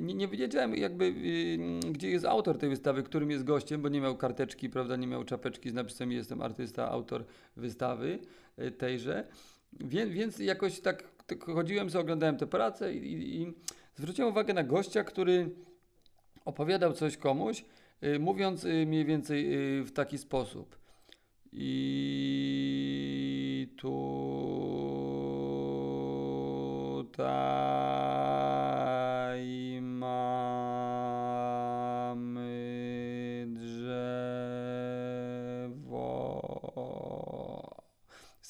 nie, 0.00 0.14
nie 0.14 0.28
wiedziałem 0.28 0.74
jakby, 0.74 1.04
y, 1.04 1.58
gdzie 1.92 2.10
jest 2.10 2.24
autor 2.24 2.58
tej 2.58 2.68
wystawy, 2.68 3.02
którym 3.02 3.30
jest 3.30 3.44
gościem, 3.44 3.82
bo 3.82 3.88
nie 3.88 4.00
miał 4.00 4.16
karteczki, 4.16 4.70
prawda, 4.70 4.96
nie 4.96 5.06
miał 5.06 5.24
czapeczki 5.24 5.70
z 5.70 5.74
napisem 5.74 6.12
jestem 6.12 6.42
artysta, 6.42 6.90
autor 6.90 7.24
wystawy 7.56 8.18
y, 8.58 8.70
tejże. 8.70 9.26
Więc, 9.72 10.10
więc 10.10 10.38
jakoś 10.38 10.80
tak, 10.80 11.04
tak 11.26 11.44
chodziłem, 11.44 11.90
sobie 11.90 12.02
oglądałem 12.02 12.36
tę 12.36 12.46
pracę 12.46 12.94
i, 12.94 13.12
i, 13.12 13.42
i 13.42 13.52
zwróciłem 13.94 14.30
uwagę 14.30 14.54
na 14.54 14.64
gościa, 14.64 15.04
który 15.04 15.50
opowiadał 16.44 16.92
coś 16.92 17.16
komuś, 17.16 17.64
y, 18.04 18.18
mówiąc 18.18 18.64
y, 18.64 18.86
mniej 18.86 19.04
więcej 19.04 19.54
y, 19.78 19.84
w 19.84 19.92
taki 19.92 20.18
sposób. 20.18 20.80
I 21.52 21.68
tutaj 23.76 24.60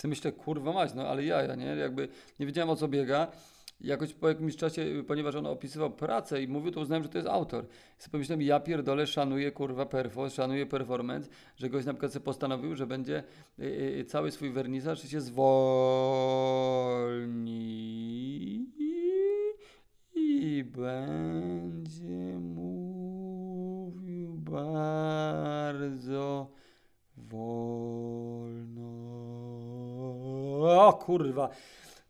Sobie 0.01 0.11
myślę, 0.11 0.33
kurwa 0.33 0.73
mać, 0.73 0.95
no 0.95 1.09
ale 1.09 1.25
ja, 1.25 1.43
ja 1.43 1.55
nie, 1.55 1.65
jakby 1.65 2.09
nie 2.39 2.47
wiedziałem 2.47 2.71
o 2.71 2.77
co 2.77 2.89
biega. 2.89 3.27
Jakoś 3.81 4.15
po 4.15 4.29
jakimś 4.29 4.57
czasie, 4.57 4.83
y, 4.83 5.05
ponieważ 5.05 5.35
on 5.35 5.47
opisywał 5.47 5.91
pracę 5.91 6.43
i 6.43 6.49
mówił, 6.49 6.73
to 6.73 6.81
uznałem, 6.81 7.03
że 7.03 7.09
to 7.09 7.19
jest 7.19 7.29
autor. 7.29 7.65
I 7.65 8.03
sobie 8.03 8.13
pomyślałem, 8.13 8.43
ja 8.43 8.61
pierdolę, 8.61 9.07
szanuję 9.07 9.53
kurwa 9.53 9.87
perfo, 9.87 10.31
szanuję 10.31 10.67
performance, 10.67 11.29
że 11.57 11.71
goś 11.71 11.85
na 11.85 11.93
przykład 11.93 12.13
sobie 12.13 12.25
postanowił, 12.25 12.77
że 12.77 12.87
będzie 12.87 13.23
y, 13.59 13.63
y, 14.01 14.05
cały 14.05 14.31
swój 14.31 14.51
wernisaż 14.51 15.09
się 15.09 15.21
zwolni 15.21 15.51
i 20.15 20.65
będzie 20.65 22.39
mówił 22.39 24.35
bardzo 24.35 26.51
wolno. 27.17 28.91
O 30.61 30.73
kurwa. 30.93 31.49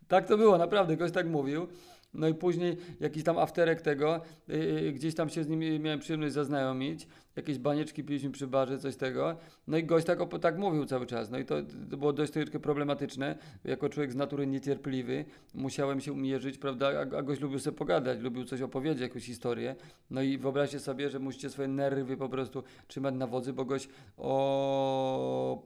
Tak 0.08 0.26
to 0.26 0.37
było, 0.37 0.58
naprawdę, 0.58 0.96
ktoś 0.96 1.12
tak 1.12 1.26
mówił. 1.26 1.68
No 2.14 2.29
i 2.29 2.35
później 2.35 2.76
jakiś 3.00 3.25
tam 3.25 3.38
afterek 3.38 3.83
tego, 3.83 4.21
yy, 4.49 4.93
gdzieś 4.93 5.14
tam 5.14 5.29
się 5.29 5.45
z 5.45 5.49
nim 5.49 5.61
miałem 5.83 6.00
przyjemność 6.00 6.35
zaznajomić, 6.35 7.07
jakieś 7.37 7.59
banieczki 7.59 8.05
piliśmy 8.05 8.31
przy 8.31 8.47
barze, 8.47 8.79
coś 8.79 8.97
tego. 8.97 9.37
No 9.67 9.76
i 9.76 9.85
gość 9.85 10.07
tak, 10.07 10.19
tak 10.40 10.59
mówił 10.59 10.85
cały 10.85 11.07
czas. 11.07 11.31
No 11.31 11.38
i 11.38 11.45
to, 11.45 11.62
to 11.90 11.97
było 11.97 12.12
dość 12.12 12.33
troszeczkę 12.33 12.61
problematyczne. 12.61 13.38
Jako 13.64 13.88
człowiek 13.88 14.12
z 14.12 14.17
natury 14.17 14.47
niecierpliwy 14.47 15.25
musiałem 15.55 16.00
się 16.00 16.12
umierzyć, 16.12 16.59
prawda, 16.59 16.88
a, 16.88 17.00
a 17.17 17.23
gość 17.23 17.40
lubił 17.40 17.59
sobie 17.59 17.76
pogadać, 17.76 18.21
lubił 18.21 18.45
coś 18.45 18.62
opowiedzieć, 18.62 19.00
jakąś 19.00 19.25
historię. 19.25 19.76
No 20.11 20.23
i 20.23 20.38
wyobraźcie 20.38 20.81
sobie, 20.81 21.11
że 21.11 21.19
musicie 21.19 21.50
swoje 21.50 21.69
nerwy 21.69 22.17
po 22.17 22.29
prostu 22.29 22.62
trzymać 22.87 23.14
na 23.14 23.26
wodzy, 23.26 23.52
bo 23.52 23.64
gość 23.64 23.88
opowiada 24.17 25.61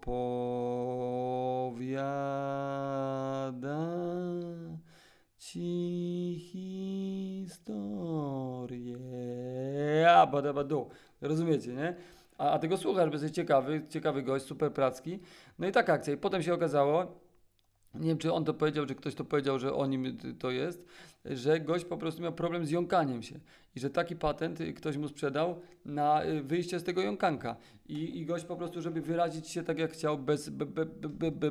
ci 5.45 6.39
historię. 7.45 7.77
A, 10.11 10.27
bada, 10.27 10.53
badu. 10.53 10.89
Rozumiecie, 11.21 11.73
nie? 11.73 11.95
A, 12.39 12.51
a 12.51 12.59
tego 12.59 12.77
słuchasz, 12.77 13.07
bo 13.07 13.13
jesteś 13.13 13.31
ciekawy, 13.31 13.83
ciekawy 13.89 14.23
gość, 14.23 14.45
super 14.45 14.73
pracki. 14.73 15.19
No 15.59 15.69
i 15.69 15.73
taka 15.73 15.93
akcja. 15.93 16.15
I 16.15 16.17
potem 16.17 16.43
się 16.43 16.55
okazało, 16.55 17.21
nie 17.95 18.09
wiem, 18.09 18.19
czy 18.19 18.33
on 18.33 18.45
to 18.45 18.55
powiedział, 18.55 18.87
czy 18.87 18.95
ktoś 18.95 19.15
to 19.15 19.25
powiedział, 19.25 19.59
że 19.59 19.75
o 19.75 19.87
nim 19.87 20.19
to 20.39 20.51
jest, 20.51 20.87
że 21.25 21.61
gość 21.61 21.85
po 21.85 21.97
prostu 21.97 22.23
miał 22.23 22.33
problem 22.33 22.67
z 22.67 22.71
jąkaniem 22.71 23.23
się 23.23 23.41
i 23.77 23.81
że 23.81 23.91
taki 23.91 24.17
patent 24.17 24.59
ktoś 24.77 24.97
mu 24.97 25.09
sprzedał 25.09 25.61
na 25.85 26.23
wyjście 26.43 26.81
z 26.81 26.85
tego 26.85 27.03
jąkanka. 27.03 27.57
I, 27.89 28.19
i 28.19 28.27
gość 28.27 28.45
po 28.45 28.57
prostu, 28.57 28.83
żeby 28.83 29.01
wyrazić 29.01 29.49
się 29.49 29.63
tak 29.63 29.79
jak 29.79 29.93
chciał, 29.93 30.19
bez, 30.19 30.49
be, 30.49 30.67
be, 30.67 31.51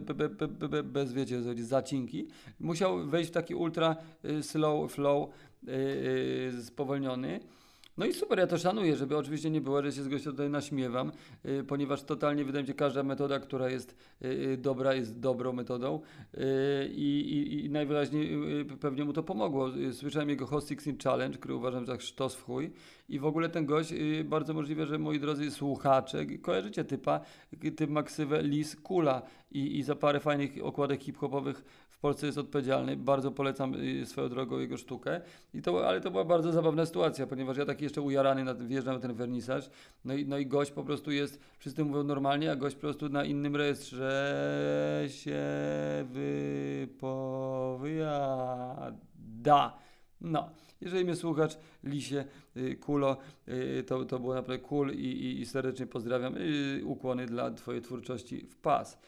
be, 0.69 0.83
bez 0.83 1.13
wiecie, 1.13 1.41
zacinki, 1.63 2.27
musiał 2.59 3.05
wejść 3.07 3.29
w 3.29 3.33
taki 3.33 3.55
ultra 3.55 3.95
slow 4.41 4.91
flow 4.91 5.29
yy, 5.63 6.63
spowolniony. 6.63 7.39
No 7.97 8.05
i 8.05 8.13
super, 8.13 8.39
ja 8.39 8.47
to 8.47 8.57
szanuję, 8.57 8.95
żeby 8.95 9.17
oczywiście 9.17 9.49
nie 9.49 9.61
było, 9.61 9.83
że 9.83 9.91
się 9.91 10.03
z 10.03 10.07
gościa 10.07 10.31
tutaj 10.31 10.49
naśmiewam, 10.49 11.11
y, 11.45 11.63
ponieważ 11.63 12.03
totalnie 12.03 12.45
wydaje 12.45 12.63
mi 12.63 12.67
się, 12.67 12.73
każda 12.73 13.03
metoda, 13.03 13.39
która 13.39 13.69
jest 13.69 13.95
y, 14.21 14.27
y, 14.27 14.57
dobra, 14.57 14.93
jest 14.93 15.19
dobrą 15.19 15.53
metodą 15.53 16.01
y, 16.33 16.39
i, 16.91 17.65
i, 17.65 17.69
najwyraźniej 17.69 18.59
y, 18.61 18.65
pewnie 18.65 19.03
mu 19.05 19.13
to 19.13 19.23
pomogło. 19.23 19.75
Y, 19.77 19.93
Słyszałem 19.93 20.29
jego 20.29 20.45
Hot 20.45 20.69
16 20.69 20.93
Challenge, 21.03 21.37
który 21.37 21.55
uważam 21.55 21.85
za 21.85 21.99
sztos 21.99 22.35
w 22.35 22.43
chuj 22.43 22.71
i 23.09 23.19
w 23.19 23.25
ogóle 23.25 23.49
ten 23.49 23.65
gość, 23.65 23.91
y, 23.91 24.23
bardzo 24.23 24.53
możliwe, 24.53 24.85
że 24.85 24.99
moi 24.99 25.19
drodzy 25.19 25.51
słuchacze, 25.51 26.25
kojarzycie 26.25 26.83
typa, 26.83 27.19
y, 27.63 27.71
typ 27.71 27.89
ma 27.89 28.03
ksywę 28.03 28.43
Lis 28.43 28.75
Kula 28.75 29.21
i, 29.51 29.77
i 29.77 29.83
za 29.83 29.95
parę 29.95 30.19
fajnych 30.19 30.51
okładek 30.63 31.03
hip-hopowych 31.03 31.63
Polsce 32.03 32.25
jest 32.25 32.37
odpowiedzialny. 32.37 32.97
Bardzo 32.97 33.31
polecam 33.31 33.73
y, 33.75 34.05
swoją 34.05 34.29
drogą 34.29 34.59
jego 34.59 34.77
sztukę. 34.77 35.21
I 35.53 35.61
to, 35.61 35.87
ale 35.87 36.01
to 36.01 36.11
była 36.11 36.25
bardzo 36.25 36.51
zabawna 36.51 36.85
sytuacja, 36.85 37.27
ponieważ 37.27 37.57
ja 37.57 37.65
taki 37.65 37.83
jeszcze 37.83 38.01
ujarany 38.01 38.43
na, 38.43 38.55
wjeżdżam 38.55 38.95
na 38.95 38.99
ten 38.99 39.13
wernisaż, 39.13 39.69
no 40.05 40.13
i, 40.13 40.25
no 40.25 40.37
i 40.37 40.45
gość 40.45 40.71
po 40.71 40.83
prostu 40.83 41.11
jest, 41.11 41.39
wszyscy 41.59 41.83
mówią 41.85 42.03
normalnie, 42.03 42.51
a 42.51 42.55
gość 42.55 42.75
po 42.75 42.81
prostu 42.81 43.09
na 43.09 43.25
innym 43.25 43.55
rejestrze 43.55 45.05
się 45.07 45.41
wypowiada. 46.83 47.03
No, 50.21 50.49
jeżeli 50.81 51.03
mnie 51.05 51.15
słuchasz, 51.15 51.57
Lisie, 51.83 52.25
y, 52.57 52.75
Kulo, 52.75 53.17
y, 53.47 53.83
to, 53.87 54.05
to 54.05 54.19
było 54.19 54.33
naprawdę 54.33 54.59
cool 54.59 54.91
i, 54.91 55.05
i, 55.05 55.41
i 55.41 55.45
serdecznie 55.45 55.87
pozdrawiam. 55.87 56.35
Ukłony 56.83 57.25
dla 57.25 57.51
Twojej 57.51 57.81
twórczości 57.81 58.45
w 58.47 58.55
pas. 58.55 58.99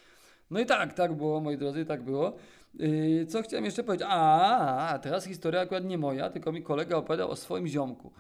No 0.52 0.60
i 0.60 0.66
tak, 0.66 0.94
tak 0.94 1.14
było, 1.14 1.42
moi 1.42 1.58
drodzy, 1.58 1.86
tak 1.86 2.04
było. 2.04 2.36
Yy, 2.80 3.26
co 3.26 3.42
chciałem 3.42 3.66
jeszcze 3.66 3.84
powiedzieć? 3.84 4.08
A, 4.12 5.00
teraz 5.02 5.26
historia 5.26 5.62
akurat 5.62 5.86
nie 5.86 5.98
moja, 5.98 6.30
tylko 6.30 6.52
mi 6.52 6.64
kolega 6.64 6.98
opowiadał 6.98 7.32
o 7.32 7.36
swoim 7.36 7.68
ziomku. 7.68 8.12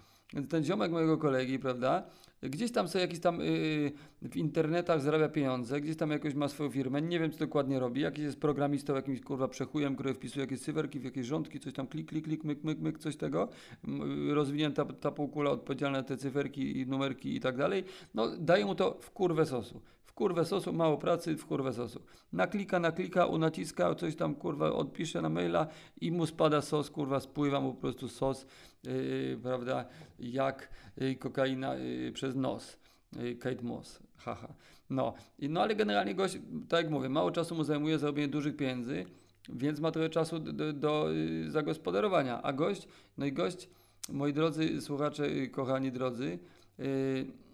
Ten 0.49 0.63
ziomek 0.63 0.91
mojego 0.91 1.17
kolegi, 1.17 1.59
prawda, 1.59 2.03
gdzieś 2.41 2.71
tam 2.71 2.87
sobie 2.87 3.01
jakiś 3.01 3.19
tam 3.19 3.39
yy, 3.39 3.91
w 4.21 4.35
internetach 4.35 5.01
zarabia 5.01 5.29
pieniądze, 5.29 5.81
gdzieś 5.81 5.97
tam 5.97 6.11
jakoś 6.11 6.33
ma 6.33 6.47
swoją 6.47 6.69
firmę, 6.69 7.01
nie 7.01 7.19
wiem 7.19 7.31
co 7.31 7.39
dokładnie 7.39 7.79
robi, 7.79 8.01
jakiś 8.01 8.23
jest 8.23 8.39
programistą, 8.39 8.95
jakimś 8.95 9.21
kurwa 9.21 9.47
przechujem, 9.47 9.95
który 9.95 10.13
wpisuje 10.13 10.43
jakieś 10.43 10.61
cyferki 10.61 10.99
w 10.99 11.03
jakieś 11.03 11.25
rządki, 11.25 11.59
coś 11.59 11.73
tam 11.73 11.87
klik, 11.87 12.09
klik, 12.09 12.25
klik, 12.25 12.43
myk, 12.43 12.63
myk, 12.63 12.79
myk, 12.79 12.99
coś 12.99 13.15
tego, 13.15 13.49
M, 13.87 14.31
rozwinięta 14.31 14.85
ta 14.85 15.11
półkula 15.11 15.51
odpowiedzialna 15.51 16.03
te 16.03 16.17
cyferki 16.17 16.79
i 16.79 16.87
numerki 16.87 17.35
i 17.35 17.39
tak 17.39 17.57
dalej, 17.57 17.83
no 18.13 18.37
daje 18.37 18.65
mu 18.65 18.75
to 18.75 18.97
w 19.01 19.11
kurwę 19.11 19.45
sosu. 19.45 19.81
Kurwę 20.15 20.45
sosu, 20.45 20.73
mało 20.73 20.97
pracy, 20.97 21.37
w 21.37 21.45
kurwę 21.45 21.73
sosu. 21.73 22.01
Naklika, 22.33 22.79
naklika, 22.79 23.25
unaciska, 23.25 23.95
coś 23.95 24.15
tam 24.15 24.35
kurwa 24.35 24.71
odpisze 24.71 25.21
na 25.21 25.29
maila 25.29 25.67
i 26.01 26.11
mu 26.11 26.25
spada 26.25 26.61
sos, 26.61 26.89
kurwa, 26.89 27.19
spływa 27.19 27.61
mu 27.61 27.73
po 27.73 27.81
prostu 27.81 28.07
sos, 28.07 28.45
yy, 28.83 29.39
prawda, 29.43 29.85
jak 30.19 30.69
yy, 30.97 31.15
kokaina 31.15 31.75
yy, 31.75 32.11
przez 32.11 32.35
nos. 32.35 32.77
Yy, 33.15 33.35
Kate 33.35 33.61
Moss, 33.61 33.99
haha. 34.17 34.53
No. 34.89 35.13
I, 35.39 35.49
no 35.49 35.61
ale 35.61 35.75
generalnie 35.75 36.15
gość, 36.15 36.37
tak 36.69 36.83
jak 36.83 36.91
mówię, 36.91 37.09
mało 37.09 37.31
czasu 37.31 37.55
mu 37.55 37.63
zajmuje 37.63 37.99
zarobienie 37.99 38.27
dużych 38.27 38.55
pieniędzy, 38.55 39.05
więc 39.49 39.79
ma 39.79 39.91
trochę 39.91 40.09
czasu 40.09 40.39
do, 40.39 40.53
do, 40.53 40.73
do 40.73 41.11
yy, 41.11 41.51
zagospodarowania. 41.51 42.41
A 42.41 42.53
gość, 42.53 42.87
no 43.17 43.25
i 43.25 43.31
gość, 43.33 43.69
moi 44.09 44.33
drodzy 44.33 44.81
słuchacze, 44.81 45.47
kochani 45.47 45.91
drodzy, 45.91 46.39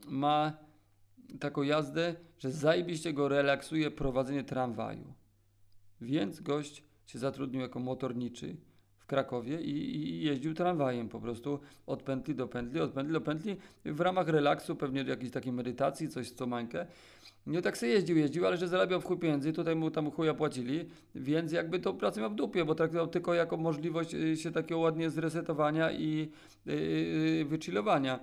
ma 0.08 0.54
taką 1.40 1.62
jazdę, 1.62 2.16
że 2.40 2.52
zajebiście 2.52 3.14
go 3.14 3.28
relaksuje 3.28 3.92
prowadzenie 3.92 4.44
tramwaju. 4.44 5.14
Więc 6.02 6.42
gość 6.42 6.84
się 7.06 7.20
zatrudnił 7.20 7.62
jako 7.62 7.80
motorniczy 7.80 8.56
w 8.98 9.06
Krakowie 9.06 9.62
i, 9.62 9.96
i 9.96 10.24
jeździł 10.24 10.54
tramwajem 10.54 11.10
po 11.10 11.20
prostu 11.20 11.60
od 11.86 12.04
pętli 12.04 12.36
do 12.36 12.48
pętli, 12.48 12.80
od 12.80 12.92
pętli 12.92 13.14
do 13.14 13.22
pętli 13.22 13.58
w 13.86 14.00
ramach 14.00 14.28
relaksu, 14.28 14.76
pewnie 14.76 15.02
jakiejś 15.02 15.32
takiej 15.32 15.54
medytacji, 15.54 16.10
coś 16.10 16.32
co 16.32 16.48
mańkę. 16.48 16.88
No 17.46 17.62
tak 17.62 17.78
sobie 17.78 17.92
jeździł, 17.92 18.18
jeździł, 18.18 18.48
ale 18.48 18.58
że 18.58 18.68
zarabiał 18.68 19.02
w 19.02 19.06
chuj 19.06 19.18
pieniędzy, 19.18 19.54
tutaj 19.54 19.76
mu 19.76 19.92
tam 19.92 20.12
chuja 20.12 20.34
płacili, 20.34 20.90
więc 21.16 21.52
jakby 21.52 21.80
tą 21.80 21.98
pracę 21.98 22.22
miał 22.22 22.30
w 22.30 22.36
dupie, 22.36 22.66
bo 22.66 22.76
traktował 22.76 23.08
tylko 23.08 23.34
jako 23.34 23.58
możliwość 23.58 24.14
y, 24.14 24.38
się 24.38 24.52
takiego 24.52 24.80
ładnie 24.80 25.10
zresetowania 25.10 25.92
i 25.92 26.32
yy, 26.66 27.46
wychillowania. 27.46 28.20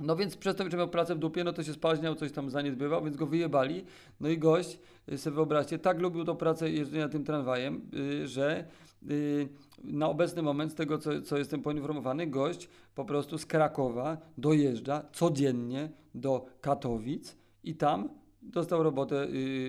No 0.00 0.16
więc 0.16 0.36
przez 0.36 0.56
to, 0.56 0.70
że 0.70 0.76
miał 0.76 0.88
pracę 0.88 1.14
w 1.14 1.18
dupie, 1.18 1.44
no 1.44 1.52
to 1.52 1.62
się 1.62 1.72
spaźniał, 1.72 2.14
coś 2.14 2.32
tam 2.32 2.50
zaniedbywał, 2.50 3.04
więc 3.04 3.16
go 3.16 3.26
wyjebali. 3.26 3.84
No 4.20 4.28
i 4.28 4.38
gość, 4.38 4.78
y, 5.12 5.18
sobie 5.18 5.36
wyobraźcie, 5.36 5.78
tak 5.78 6.00
lubił 6.00 6.24
tą 6.24 6.36
pracę 6.36 6.70
jeżdżenia 6.70 7.08
tym 7.08 7.24
tramwajem, 7.24 7.90
y, 7.94 8.28
że 8.28 8.64
y, 9.10 9.48
na 9.84 10.08
obecny 10.08 10.42
moment, 10.42 10.72
z 10.72 10.74
tego 10.74 10.98
co, 10.98 11.22
co 11.22 11.38
jestem 11.38 11.62
poinformowany, 11.62 12.26
gość 12.26 12.68
po 12.94 13.04
prostu 13.04 13.38
z 13.38 13.46
Krakowa 13.46 14.16
dojeżdża 14.38 15.02
codziennie 15.12 15.90
do 16.14 16.46
Katowic 16.60 17.36
i 17.64 17.74
tam 17.74 18.08
dostał 18.42 18.82
robotę 18.82 19.28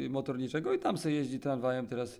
motorniczego 0.09 0.73
i 0.73 0.79
tam 0.79 0.97
sobie 0.97 1.15
jeździ 1.15 1.39
tramwajem 1.39 1.87
teraz 1.87 2.19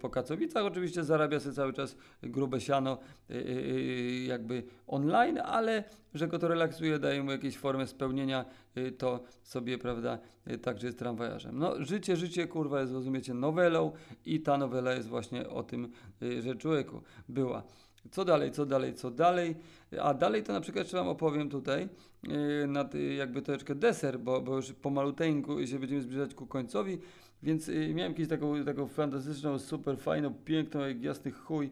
po 0.00 0.10
Katowicach. 0.10 0.64
Oczywiście 0.64 1.04
zarabia 1.04 1.40
sobie 1.40 1.54
cały 1.54 1.72
czas 1.72 1.96
grube 2.22 2.60
siano 2.60 2.98
y, 3.30 3.34
y, 3.34 4.24
jakby 4.28 4.62
online, 4.86 5.38
ale 5.38 5.84
że 6.14 6.28
go 6.28 6.38
to 6.38 6.48
relaksuje, 6.48 6.98
daje 6.98 7.22
mu 7.22 7.30
jakieś 7.30 7.56
formę 7.56 7.86
spełnienia, 7.86 8.44
y, 8.76 8.92
to 8.92 9.24
sobie, 9.42 9.78
prawda, 9.78 10.18
y, 10.50 10.58
także 10.58 10.86
jest 10.86 10.98
tramwajarzem. 10.98 11.58
No, 11.58 11.84
życie, 11.84 12.16
życie, 12.16 12.46
kurwa, 12.46 12.80
jest, 12.80 12.92
rozumiecie, 12.92 13.34
nowelą 13.34 13.92
i 14.26 14.40
ta 14.40 14.58
nowela 14.58 14.92
jest 14.92 15.08
właśnie 15.08 15.48
o 15.48 15.62
tym, 15.62 15.92
y, 16.22 16.42
że 16.42 16.54
człowieku 16.54 17.02
była. 17.28 17.62
Co 18.10 18.24
dalej, 18.24 18.50
co 18.50 18.66
dalej, 18.66 18.94
co 18.94 19.10
dalej? 19.10 19.56
A 20.00 20.14
dalej 20.14 20.42
to 20.42 20.52
na 20.52 20.60
przykład 20.60 20.84
jeszcze 20.84 20.96
Wam 20.96 21.08
opowiem 21.08 21.48
tutaj 21.48 21.88
yy, 22.22 22.66
nad 22.66 22.94
yy, 22.94 23.14
jakby 23.14 23.42
troszeczkę 23.42 23.74
deser, 23.74 24.20
bo, 24.20 24.40
bo 24.40 24.56
już 24.56 24.72
pomaluteńku 24.72 25.66
się 25.66 25.78
będziemy 25.78 26.02
zbliżać 26.02 26.34
ku 26.34 26.46
końcowi, 26.46 26.98
więc 27.42 27.68
yy, 27.68 27.94
miałem 27.94 28.12
jakąś 28.12 28.28
taką, 28.28 28.64
taką 28.64 28.86
fantastyczną, 28.88 29.58
super 29.58 29.98
fajną, 29.98 30.34
piękną, 30.34 30.80
jak 30.80 31.02
jasny 31.02 31.30
chuj 31.30 31.70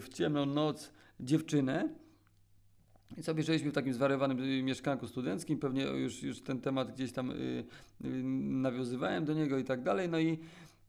w 0.00 0.06
ciemną 0.14 0.46
noc 0.46 0.92
dziewczynę. 1.20 1.88
I 3.16 3.22
sobie 3.22 3.42
żyliśmy 3.42 3.70
w 3.70 3.74
takim 3.74 3.94
zwariowanym 3.94 4.64
mieszkanku 4.64 5.06
studenckim, 5.06 5.58
pewnie 5.58 5.82
już, 5.82 6.22
już 6.22 6.40
ten 6.40 6.60
temat 6.60 6.94
gdzieś 6.94 7.12
tam 7.12 7.32
nawiązywałem 8.40 9.24
do 9.24 9.34
niego 9.34 9.58
i 9.58 9.64
tak 9.64 9.82
dalej. 9.82 10.08
No 10.08 10.18
i, 10.18 10.38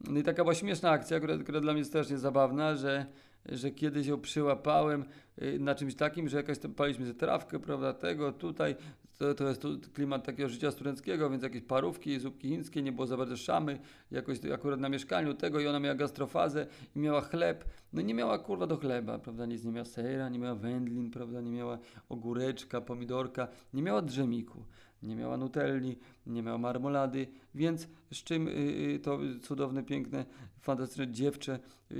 no 0.09 0.19
i 0.19 0.23
taka 0.23 0.43
była 0.43 0.55
śmieszna 0.55 0.89
akcja, 0.89 1.17
która, 1.19 1.37
która 1.37 1.61
dla 1.61 1.73
mnie 1.73 1.85
strasznie 1.85 2.17
zabawna, 2.17 2.75
że, 2.75 3.05
że 3.49 3.71
kiedyś 3.71 4.07
ją 4.07 4.21
przyłapałem 4.21 5.05
y, 5.41 5.59
na 5.59 5.75
czymś 5.75 5.95
takim, 5.95 6.29
że 6.29 6.37
jakaś 6.37 6.59
tam 6.59 6.73
paliśmy 6.73 7.05
sobie 7.05 7.19
trawkę, 7.19 7.59
prawda, 7.59 7.93
tego, 7.93 8.31
tutaj, 8.31 8.75
to, 9.17 9.35
to 9.35 9.49
jest 9.49 9.63
klimat 9.93 10.25
takiego 10.25 10.49
życia 10.49 10.71
studenckiego, 10.71 11.29
więc 11.29 11.43
jakieś 11.43 11.61
parówki, 11.61 12.19
zupki 12.19 12.49
chińskie, 12.49 12.81
nie 12.81 12.91
było 12.91 13.07
za 13.07 13.17
bardzo 13.17 13.37
szamy, 13.37 13.79
jakoś 14.11 14.45
akurat 14.53 14.79
na 14.79 14.89
mieszkaniu 14.89 15.33
tego 15.33 15.59
i 15.59 15.67
ona 15.67 15.79
miała 15.79 15.95
gastrofazę 15.95 16.67
i 16.95 16.99
miała 16.99 17.21
chleb, 17.21 17.65
no 17.93 18.01
nie 18.01 18.13
miała 18.13 18.39
kurwa 18.39 18.67
do 18.67 18.77
chleba, 18.77 19.19
prawda, 19.19 19.45
nic 19.45 19.63
nie 19.63 19.71
miała 19.71 19.85
sera, 19.85 20.29
nie 20.29 20.39
miała 20.39 20.55
wędlin, 20.55 21.11
prawda, 21.11 21.41
nie 21.41 21.51
miała 21.51 21.77
ogóreczka, 22.09 22.81
pomidorka, 22.81 23.47
nie 23.73 23.83
miała 23.83 24.01
drzemiku, 24.01 24.65
nie 25.03 25.15
miała 25.15 25.37
nutelli, 25.37 25.97
nie 26.27 26.43
miała 26.43 26.57
marmolady, 26.57 27.27
więc 27.55 27.87
z 28.11 28.23
czym 28.23 28.47
y, 28.47 28.51
y, 28.51 28.99
to 28.99 29.19
cudowne, 29.41 29.83
piękne, 29.83 30.25
fantastyczne 30.59 31.07
dziewczę 31.07 31.59
y, 31.91 31.95
y, 31.95 31.99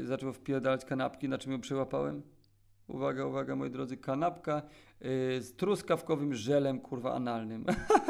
y, 0.00 0.06
zaczęło 0.06 0.32
wpierdalać 0.32 0.84
kanapki, 0.84 1.28
na 1.28 1.38
czym 1.38 1.52
ją 1.52 1.60
przełapałem? 1.60 2.22
Uwaga, 2.88 3.26
uwaga, 3.26 3.56
moi 3.56 3.70
drodzy, 3.70 3.96
kanapka 3.96 4.62
y, 5.02 5.42
z 5.42 5.52
truskawkowym 5.56 6.34
żelem, 6.34 6.80
kurwa, 6.80 7.14
analnym. 7.14 7.64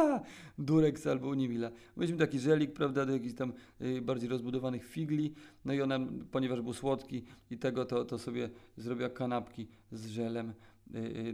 Durex 0.59 1.07
albo 1.07 1.29
Unimila. 1.29 1.71
Weźmy 1.97 2.17
taki 2.17 2.39
żelik, 2.39 2.73
prawda, 2.73 3.07
do 3.07 3.13
jakichś 3.13 3.35
tam 3.35 3.53
y, 3.81 4.03
bardziej 4.03 4.29
rozbudowanych 4.29 4.85
figli, 4.85 5.35
no 5.65 5.73
i 5.73 5.81
ona, 5.81 5.99
ponieważ 6.31 6.61
był 6.61 6.73
słodki 6.73 7.25
i 7.51 7.59
tego, 7.59 7.85
to, 7.85 8.05
to 8.05 8.19
sobie 8.19 8.51
zrobiła 8.77 9.09
kanapki 9.11 9.69
z 9.93 10.07
żelem 10.07 10.53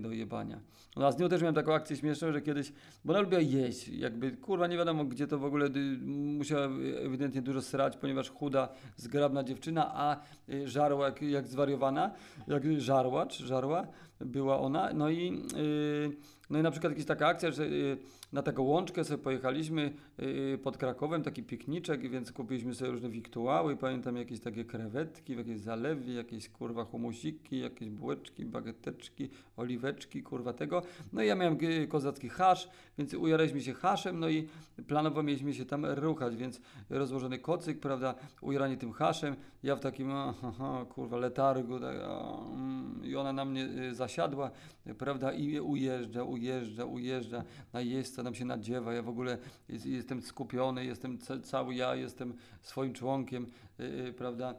do 0.00 0.12
jebania. 0.12 0.60
No 0.96 1.12
z 1.12 1.18
nią 1.18 1.28
też 1.28 1.40
miałem 1.40 1.54
taką 1.54 1.74
akcję 1.74 1.96
śmieszną, 1.96 2.32
że 2.32 2.42
kiedyś, 2.42 2.72
bo 3.04 3.12
ona 3.12 3.20
lubiła 3.20 3.40
jeść, 3.40 3.88
jakby, 3.88 4.32
kurwa, 4.32 4.66
nie 4.66 4.76
wiadomo 4.76 5.04
gdzie 5.04 5.26
to 5.26 5.38
w 5.38 5.44
ogóle, 5.44 5.66
y, 5.66 5.98
musiała 6.38 6.66
y, 6.66 7.00
ewidentnie 7.00 7.42
dużo 7.42 7.62
srać, 7.62 7.96
ponieważ 7.96 8.30
chuda, 8.30 8.68
zgrabna 8.96 9.44
dziewczyna, 9.44 9.90
a 9.94 10.16
y, 10.48 10.68
żarła 10.68 11.06
jak, 11.06 11.22
jak 11.22 11.46
zwariowana, 11.46 12.10
jak 12.48 12.80
żarła, 12.80 13.26
czy 13.26 13.46
żarła 13.46 13.86
była 14.20 14.60
ona, 14.60 14.90
no 14.94 15.10
i, 15.10 15.42
y, 15.56 16.16
no 16.52 16.58
i 16.58 16.62
na 16.62 16.70
przykład 16.70 16.92
jakaś 16.92 17.06
taka 17.06 17.26
akcja, 17.26 17.50
że 17.50 17.64
y, 17.64 17.96
na 18.32 18.42
taką 18.42 18.62
łączkę 18.62 19.04
sobie 19.04 19.22
pojechaliśmy 19.22 19.92
y, 20.22 20.58
pod 20.62 20.76
Krakowem, 20.76 21.22
taki 21.22 21.42
pikniczek, 21.42 22.10
więc 22.10 22.32
kupiliśmy 22.32 22.74
sobie 22.74 22.90
różne 22.90 23.08
wiktuały, 23.08 23.76
pamiętam 23.76 24.16
jakieś 24.16 24.40
takie 24.40 24.64
krewetki 24.64 25.34
w 25.34 25.38
jakiejś 25.38 25.60
zalewie, 25.60 26.14
jakieś 26.14 26.48
kurwa 26.48 26.84
humusiki, 26.84 27.60
jakieś 27.60 27.90
bułeczki, 27.90 28.44
bageteczki, 28.44 29.28
oliweczki, 29.56 30.22
kurwa 30.22 30.52
tego. 30.52 30.82
No 31.12 31.22
i 31.22 31.26
ja 31.26 31.34
miałem 31.34 31.58
y, 31.62 31.86
kozacki 31.88 32.28
hasz, 32.28 32.68
więc 32.98 33.14
ujaraliśmy 33.14 33.60
się 33.60 33.74
haszem, 33.74 34.20
no 34.20 34.28
i 34.28 34.48
planowo 34.86 35.22
mieliśmy 35.22 35.54
się 35.54 35.64
tam 35.64 35.86
ruchać, 35.86 36.36
więc 36.36 36.60
rozłożony 36.90 37.38
kocyk, 37.38 37.80
prawda, 37.80 38.14
ujaranie 38.40 38.76
tym 38.76 38.92
haszem, 38.92 39.36
ja 39.62 39.76
w 39.76 39.80
takim, 39.80 40.12
aha, 40.12 40.86
kurwa, 40.88 41.16
letargu, 41.16 41.80
tak, 41.80 41.96
mm, 41.96 43.00
i 43.04 43.16
ona 43.16 43.32
na 43.32 43.44
mnie 43.44 43.64
y, 43.64 43.94
zasiadła, 43.94 44.50
y, 44.86 44.94
prawda, 44.94 45.32
i 45.32 45.60
ujeżdża, 45.60 46.24
ujeżdża, 46.24 46.41
ujeżdża, 46.86 47.44
najeźdźca 47.72 48.22
nam 48.22 48.34
się 48.34 48.44
nadziewa, 48.44 48.94
ja 48.94 49.02
w 49.02 49.08
ogóle 49.08 49.38
jest, 49.68 49.86
jestem 49.86 50.22
skupiony, 50.22 50.84
jestem 50.84 51.18
ca- 51.18 51.40
cały 51.40 51.74
ja, 51.74 51.94
jestem 51.94 52.34
swoim 52.62 52.92
członkiem, 52.92 53.46
y, 53.80 53.84
y, 53.84 54.12
prawda, 54.12 54.54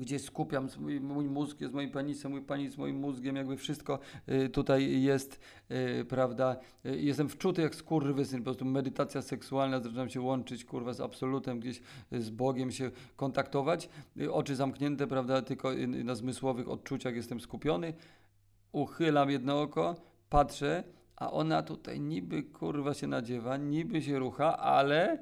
gdzie 0.00 0.18
skupiam 0.18 0.68
swój, 0.68 1.00
mój 1.00 1.24
mózg 1.24 1.60
jest 1.60 1.74
moim 1.74 1.90
penisem, 1.90 2.32
mój 2.32 2.42
penis 2.42 2.78
moim 2.78 2.96
mózgiem, 2.96 3.36
jakby 3.36 3.56
wszystko 3.56 3.98
y, 4.28 4.48
tutaj 4.48 5.02
jest, 5.02 5.40
y, 6.00 6.04
prawda, 6.04 6.56
y, 6.86 6.96
jestem 7.00 7.28
wczuty 7.28 7.62
jak 7.62 7.74
skurwysyn, 7.74 8.38
po 8.38 8.44
prostu 8.44 8.64
medytacja 8.64 9.22
seksualna, 9.22 9.80
zaczynam 9.80 10.08
się 10.08 10.20
łączyć, 10.20 10.64
kurwa, 10.64 10.92
z 10.92 11.00
absolutem, 11.00 11.60
gdzieś 11.60 11.82
z 12.12 12.30
Bogiem 12.30 12.70
się 12.70 12.90
kontaktować, 13.16 13.88
oczy 14.30 14.56
zamknięte, 14.56 15.06
prawda, 15.06 15.42
tylko 15.42 15.72
na 16.04 16.14
zmysłowych 16.14 16.68
odczuciach 16.68 17.16
jestem 17.16 17.40
skupiony, 17.40 17.94
uchylam 18.72 19.30
jedno 19.30 19.62
oko, 19.62 19.96
patrzę, 20.36 20.84
a 21.16 21.30
ona 21.30 21.62
tutaj 21.62 22.00
niby, 22.00 22.42
kurwa, 22.42 22.94
się 22.94 23.06
nadziewa, 23.06 23.56
niby 23.56 24.02
się 24.02 24.18
rucha, 24.18 24.56
ale 24.58 25.18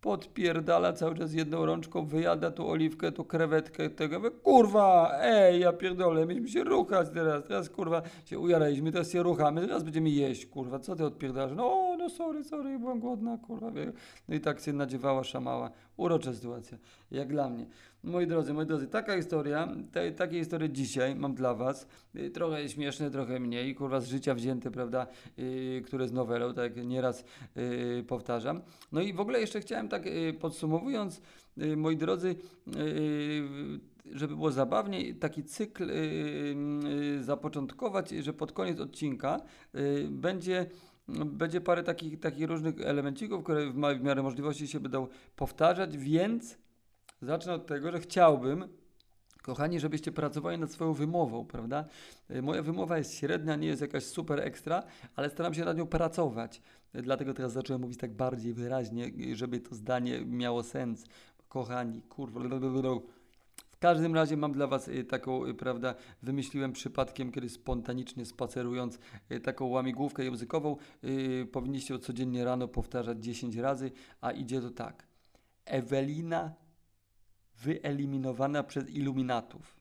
podpierdala 0.00 0.92
cały 0.92 1.14
czas 1.14 1.32
jedną 1.32 1.66
rączką, 1.66 2.06
wyjada 2.06 2.50
tu 2.50 2.68
oliwkę, 2.68 3.12
tu 3.12 3.24
krewetkę, 3.24 3.90
tego, 3.90 4.18
mówię, 4.18 4.30
kurwa, 4.30 5.12
ej, 5.20 5.60
ja 5.60 5.72
pierdolę, 5.72 6.26
mieliśmy 6.26 6.48
się 6.48 6.64
ruchać 6.64 7.08
teraz, 7.14 7.44
teraz 7.48 7.70
kurwa 7.70 8.02
się 8.24 8.38
ujaraliśmy, 8.38 8.92
teraz 8.92 9.10
się 9.10 9.22
ruchamy, 9.22 9.60
teraz 9.60 9.82
będziemy 9.82 10.10
jeść, 10.10 10.46
kurwa, 10.46 10.78
co 10.78 10.96
ty 10.96 11.04
odpierdalasz? 11.04 11.56
No, 11.56 11.96
no 11.98 12.08
sorry, 12.08 12.44
sorry, 12.44 12.78
byłam 12.78 13.00
głodna, 13.00 13.38
kurwa, 13.38 13.70
wie. 13.70 13.92
no 14.28 14.34
i 14.34 14.40
tak 14.40 14.60
się 14.60 14.72
nadziewała, 14.72 15.24
szamała, 15.24 15.70
urocza 15.96 16.34
sytuacja, 16.34 16.78
jak 17.10 17.28
dla 17.28 17.48
mnie. 17.50 17.66
Moi 18.02 18.26
drodzy, 18.26 18.52
moi 18.52 18.66
drodzy, 18.66 18.86
taka 18.88 19.16
historia, 19.16 19.68
te, 19.92 20.12
takie 20.12 20.38
historie 20.38 20.70
dzisiaj 20.70 21.14
mam 21.14 21.34
dla 21.34 21.54
was, 21.54 21.86
y, 22.16 22.30
trochę 22.30 22.68
śmieszne, 22.68 23.10
trochę 23.10 23.40
mniej, 23.40 23.74
kurwa, 23.74 24.00
z 24.00 24.08
życia 24.08 24.34
wzięte, 24.34 24.70
prawda, 24.70 25.06
y, 25.38 25.82
które 25.86 26.08
z 26.08 26.12
nowelą, 26.12 26.54
tak 26.54 26.86
nieraz 26.86 27.24
y, 27.56 28.04
powtarzam. 28.08 28.60
No 28.92 29.00
i 29.00 29.12
w 29.12 29.20
ogóle 29.20 29.40
jeszcze 29.40 29.60
chciałem 29.60 29.88
tak 29.88 30.06
y, 30.06 30.34
podsumowując, 30.40 31.20
y, 31.58 31.76
moi 31.76 31.96
drodzy, 31.96 32.36
y, 32.76 33.42
żeby 34.12 34.36
było 34.36 34.50
zabawniej, 34.52 35.14
taki 35.14 35.44
cykl 35.44 35.90
y, 35.90 35.94
y, 37.18 37.22
zapoczątkować, 37.24 38.10
że 38.10 38.32
pod 38.32 38.52
koniec 38.52 38.80
odcinka 38.80 39.40
y, 39.74 40.08
będzie 40.10 40.66
będzie 41.26 41.60
parę 41.60 41.82
takich, 41.82 42.20
takich 42.20 42.48
różnych 42.48 42.80
elemencików, 42.80 43.44
które 43.44 43.66
w, 43.66 43.74
w 43.74 44.02
miarę 44.02 44.22
możliwości 44.22 44.68
się 44.68 44.80
będą 44.80 45.06
powtarzać, 45.36 45.98
więc 45.98 46.58
zacznę 47.22 47.52
od 47.52 47.66
tego, 47.66 47.92
że 47.92 48.00
chciałbym, 48.00 48.68
kochani, 49.42 49.80
żebyście 49.80 50.12
pracowali 50.12 50.58
nad 50.58 50.72
swoją 50.72 50.92
wymową, 50.92 51.44
prawda? 51.44 51.84
Y, 52.30 52.42
Moja 52.42 52.62
wymowa 52.62 52.98
jest 52.98 53.14
średnia, 53.14 53.56
nie 53.56 53.66
jest 53.66 53.82
jakaś 53.82 54.04
super 54.04 54.40
ekstra, 54.40 54.82
ale 55.16 55.30
staram 55.30 55.54
się 55.54 55.64
nad 55.64 55.76
nią 55.76 55.86
pracować. 55.86 56.62
Y, 56.94 57.02
Dlatego 57.02 57.34
teraz 57.34 57.52
zacząłem 57.52 57.82
mówić 57.82 57.98
tak 57.98 58.12
bardziej 58.12 58.54
wyraźnie, 58.54 59.06
y, 59.32 59.36
żeby 59.36 59.60
to 59.60 59.74
zdanie 59.74 60.24
miało 60.24 60.62
sens. 60.62 61.04
Kochani, 61.48 62.02
kurwa. 62.02 62.40
W 63.70 63.78
każdym 63.78 64.14
razie 64.14 64.36
mam 64.36 64.52
dla 64.52 64.66
Was 64.66 64.90
taką, 65.08 65.54
prawda, 65.54 65.94
wymyśliłem 66.22 66.72
przypadkiem, 66.72 67.32
kiedy 67.32 67.48
spontanicznie 67.48 68.24
spacerując, 68.26 68.98
taką 69.42 69.66
łamigłówkę 69.66 70.24
językową. 70.24 70.76
y, 71.04 71.48
Powinniście 71.52 71.98
codziennie 71.98 72.44
rano 72.44 72.68
powtarzać 72.68 73.24
10 73.24 73.56
razy, 73.56 73.90
a 74.20 74.30
idzie 74.30 74.60
to 74.60 74.70
tak. 74.70 75.06
Ewelina 75.64 76.54
wyeliminowana 77.60 78.62
przez 78.62 78.90
iluminatów. 78.90 79.80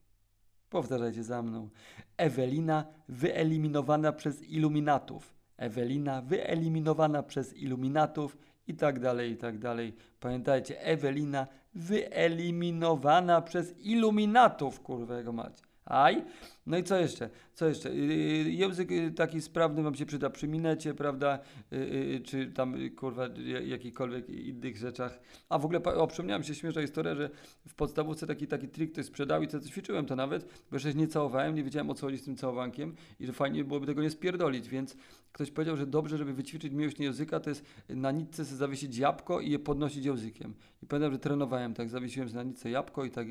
Powtarzajcie 0.70 1.24
za 1.24 1.42
mną. 1.42 1.70
Ewelina 2.18 2.86
wyeliminowana 3.10 4.12
przez 4.12 4.44
iluminatów. 4.44 5.34
Ewelina 5.58 6.22
wyeliminowana 6.22 7.24
przez 7.24 7.58
iluminatów 7.58 8.38
i 8.68 8.76
tak 8.76 9.00
dalej, 9.00 9.32
i 9.32 9.38
tak 9.38 9.58
dalej. 9.58 9.96
Pamiętajcie, 10.20 10.82
Ewelina 10.82 11.48
wyeliminowana 11.76 13.42
przez 13.42 13.80
iluminatów, 13.80 14.82
kurwa 14.82 15.18
jego 15.18 15.32
mać. 15.32 15.68
Aj. 15.89 16.23
No 16.65 16.78
i 16.78 16.84
co 16.84 16.97
jeszcze? 16.97 17.30
Co 17.54 17.67
jeszcze? 17.67 17.95
Yy, 17.95 18.52
język 18.52 18.91
yy, 18.91 19.12
taki 19.12 19.41
sprawny 19.41 19.84
wam 19.84 19.95
się 19.95 20.06
przyda 20.06 20.30
przy 20.30 20.47
minecie, 20.47 20.93
prawda? 20.93 21.39
Czy 22.25 22.52
tam, 22.52 22.75
kurwa, 22.95 23.28
ja- 23.45 23.60
jakichkolwiek 23.62 24.30
innych 24.30 24.78
rzeczach. 24.78 25.19
A 25.49 25.60
w 25.60 25.65
ogóle, 25.65 25.84
o, 25.84 26.08
przypomniałem 26.08 26.43
się 26.43 26.56
śmieszna 26.56 26.82
historia, 26.82 27.15
że 27.15 27.30
w 27.67 27.73
podstawówce 27.73 28.28
taki, 28.28 28.47
taki 28.47 28.67
trik 28.67 28.91
ktoś 28.91 29.06
sprzedał 29.06 29.43
i 29.43 29.47
to 29.47 29.60
ćwiczyłem 29.60 30.06
to 30.06 30.15
nawet, 30.15 30.43
bo 30.71 30.75
jeszcze 30.75 30.93
nie 30.93 31.08
całowałem, 31.08 31.56
nie 31.56 31.63
wiedziałem 31.63 31.89
o 31.89 31.93
co 31.93 32.06
chodzi 32.06 32.17
z 32.17 32.23
tym 32.23 32.36
całowankiem 32.36 32.95
i 33.19 33.25
że 33.25 33.34
fajnie 33.34 33.63
byłoby 33.63 33.86
tego 33.86 34.02
nie 34.02 34.10
spierdolić, 34.10 34.69
więc 34.69 34.95
ktoś 35.39 35.52
powiedział, 35.52 35.78
że 35.78 35.88
dobrze, 35.88 36.17
żeby 36.17 36.34
wyćwiczyć 36.34 36.73
miłość 36.73 36.99
języka, 36.99 37.39
to 37.39 37.49
jest 37.49 37.65
na 37.89 38.12
nitce 38.12 38.45
sobie 38.45 38.58
zawiesić 38.58 38.97
jabłko 38.97 39.39
i 39.39 39.52
je 39.52 39.60
podnosić 39.60 40.06
językiem. 40.06 40.54
I 40.84 40.86
pamiętam, 40.86 41.12
że 41.12 41.19
trenowałem 41.19 41.73
tak, 41.73 41.89
zawiesiłem 41.89 42.30
na 42.34 42.43
nitce 42.43 42.69
jabłko 42.69 43.06
i 43.06 43.12
tak 43.12 43.28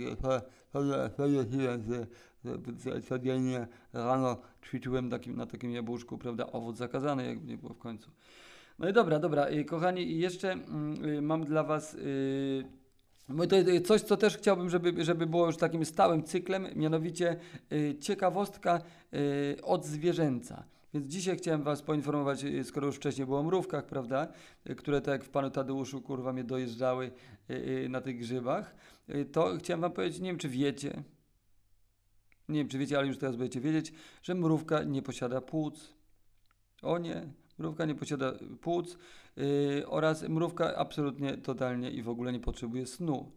codziennie 3.09 3.67
rano 3.93 4.39
ćwiczyłem 4.65 5.11
takim, 5.11 5.37
na 5.37 5.47
takim 5.47 5.71
jabłuszku, 5.71 6.19
prawda, 6.19 6.47
owoc 6.47 6.77
zakazany, 6.77 7.27
jakby 7.27 7.47
nie 7.47 7.59
było 7.59 7.75
w 7.75 7.79
końcu. 7.79 8.11
No 8.79 8.89
i 8.89 8.93
dobra, 8.93 9.19
dobra, 9.19 9.51
y, 9.51 9.65
kochani, 9.65 10.19
jeszcze 10.19 10.53
mm, 10.53 11.05
y, 11.05 11.23
mam 11.23 11.45
dla 11.45 11.65
Was 11.65 11.95
y, 11.95 12.65
to 13.49 13.57
jest 13.57 13.87
coś, 13.87 14.03
co 14.03 14.17
też 14.17 14.37
chciałbym, 14.37 14.71
żeby, 14.71 15.05
żeby 15.05 15.27
było 15.27 15.47
już 15.47 15.57
takim 15.57 15.85
stałym 15.85 16.23
cyklem, 16.23 16.67
mianowicie 16.77 17.37
ciekawostka 18.01 18.81
od 19.63 19.87
zwierzęca. 19.87 20.65
Więc 20.95 21.07
dzisiaj 21.07 21.37
chciałem 21.37 21.63
Was 21.63 21.83
poinformować, 21.83 22.45
y, 22.45 22.65
skoro 22.65 22.87
już 22.87 22.97
wcześniej 22.97 23.27
było 23.27 23.39
o 23.39 23.43
mrówkach, 23.43 23.87
prawda, 23.87 24.29
y, 24.71 24.75
które 24.75 25.01
tak 25.01 25.13
jak 25.13 25.25
w 25.25 25.29
Panu 25.29 25.51
Tadeuszu, 25.51 26.03
kurwa, 26.03 26.33
mnie 26.33 26.45
dojeżdżały 26.45 27.11
y, 27.51 27.87
na 27.91 28.01
tych 28.01 28.19
grzybach, 28.19 28.75
to 29.33 29.57
chciałem 29.59 29.81
Wam 29.81 29.93
powiedzieć, 29.93 30.21
nie 30.21 30.31
wiem, 30.31 30.39
czy 30.39 30.49
wiecie, 30.49 31.03
nie 32.49 32.59
wiem, 32.59 32.69
czy 32.69 32.79
wiecie, 32.79 32.99
ale 32.99 33.07
już 33.07 33.19
teraz 33.19 33.37
będziecie 33.37 33.61
wiedzieć, 33.61 33.93
że 34.23 34.35
mrówka 34.35 34.83
nie 34.83 35.03
posiada 35.03 35.41
płuc. 35.41 35.95
O 36.83 36.99
nie, 36.99 37.27
mrówka 37.59 37.87
nie 37.87 37.95
posiada 37.95 38.33
płuc 38.61 38.99
oraz 39.87 40.29
mrówka 40.29 40.77
absolutnie, 40.77 41.37
totalnie 41.37 41.91
i 41.91 42.03
w 42.03 42.09
ogóle 42.09 42.33
nie 42.33 42.41
potrzebuje 42.41 42.87
snu. 42.87 43.33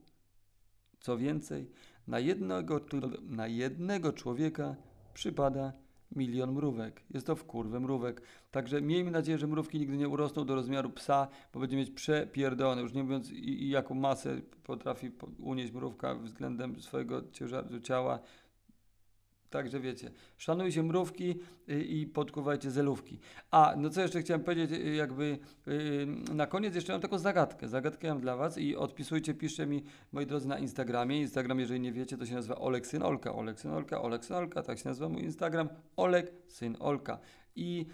Co 0.99 1.17
więcej, 1.17 1.71
na 2.07 2.19
jednego, 2.19 2.79
na 3.21 3.47
jednego 3.47 4.13
człowieka 4.13 4.75
przypada 5.13 5.73
milion 6.15 6.52
mrówek. 6.52 7.02
Jest 7.13 7.28
to 7.28 7.36
w 7.36 7.45
kurwę 7.45 7.80
mrówek. 7.80 8.21
Także 8.52 8.82
miejmy 8.82 9.12
nadzieję, 9.12 9.38
że 9.38 9.47
mrówki 9.47 9.80
nigdy 9.80 9.97
nie 9.97 10.10
urosną 10.10 10.45
do 10.45 10.56
rozmiaru 10.56 10.89
psa, 10.89 11.28
bo 11.54 11.60
będzie 11.60 11.78
mieć 11.78 11.91
przepierdolone. 11.91 12.82
Już 12.82 12.93
nie 12.93 13.04
mówiąc 13.04 13.32
i, 13.32 13.63
i 13.63 13.69
jaką 13.69 13.95
masę 13.95 14.41
potrafi 14.63 15.12
po- 15.12 15.28
unieść 15.39 15.74
mrówka 15.74 16.15
względem 16.15 16.82
swojego 16.82 17.21
ciężaru 17.32 17.80
ciała. 17.80 18.19
Także 19.51 19.79
wiecie, 19.79 20.11
szanujcie 20.37 20.83
mrówki 20.83 21.39
y, 21.69 21.83
i 21.83 22.07
podkuwajcie 22.07 22.71
zelówki. 22.71 23.19
A, 23.51 23.73
no 23.77 23.89
co 23.89 24.01
jeszcze 24.01 24.21
chciałem 24.21 24.43
powiedzieć, 24.43 24.71
y, 24.71 24.95
jakby 24.95 25.37
y, 25.67 26.07
na 26.33 26.47
koniec 26.47 26.75
jeszcze 26.75 26.93
mam 26.93 27.01
taką 27.01 27.17
zagadkę. 27.17 27.67
Zagadkę 27.67 28.07
mam 28.07 28.21
dla 28.21 28.35
was 28.35 28.57
i 28.57 28.75
odpisujcie, 28.75 29.33
piszcie 29.33 29.65
mi, 29.65 29.83
moi 30.11 30.25
drodzy, 30.25 30.47
na 30.47 30.59
Instagramie. 30.59 31.21
Instagram, 31.21 31.59
jeżeli 31.59 31.79
nie 31.79 31.91
wiecie, 31.91 32.17
to 32.17 32.25
się 32.25 32.35
nazywa 32.35 32.55
Olek 32.55 32.87
Syn 32.87 33.03
Olka. 33.03 33.33
Olek 33.35 33.59
Syn 33.59 33.71
Olka, 33.71 34.01
Olek 34.01 34.25
Syn 34.25 34.35
Olka, 34.35 34.63
tak 34.63 34.79
się 34.79 34.89
nazywa 34.89 35.09
mój 35.09 35.23
Instagram. 35.23 35.69
Olek 35.95 36.31
Syn 36.47 36.77
Olka. 36.79 37.19
I 37.55 37.85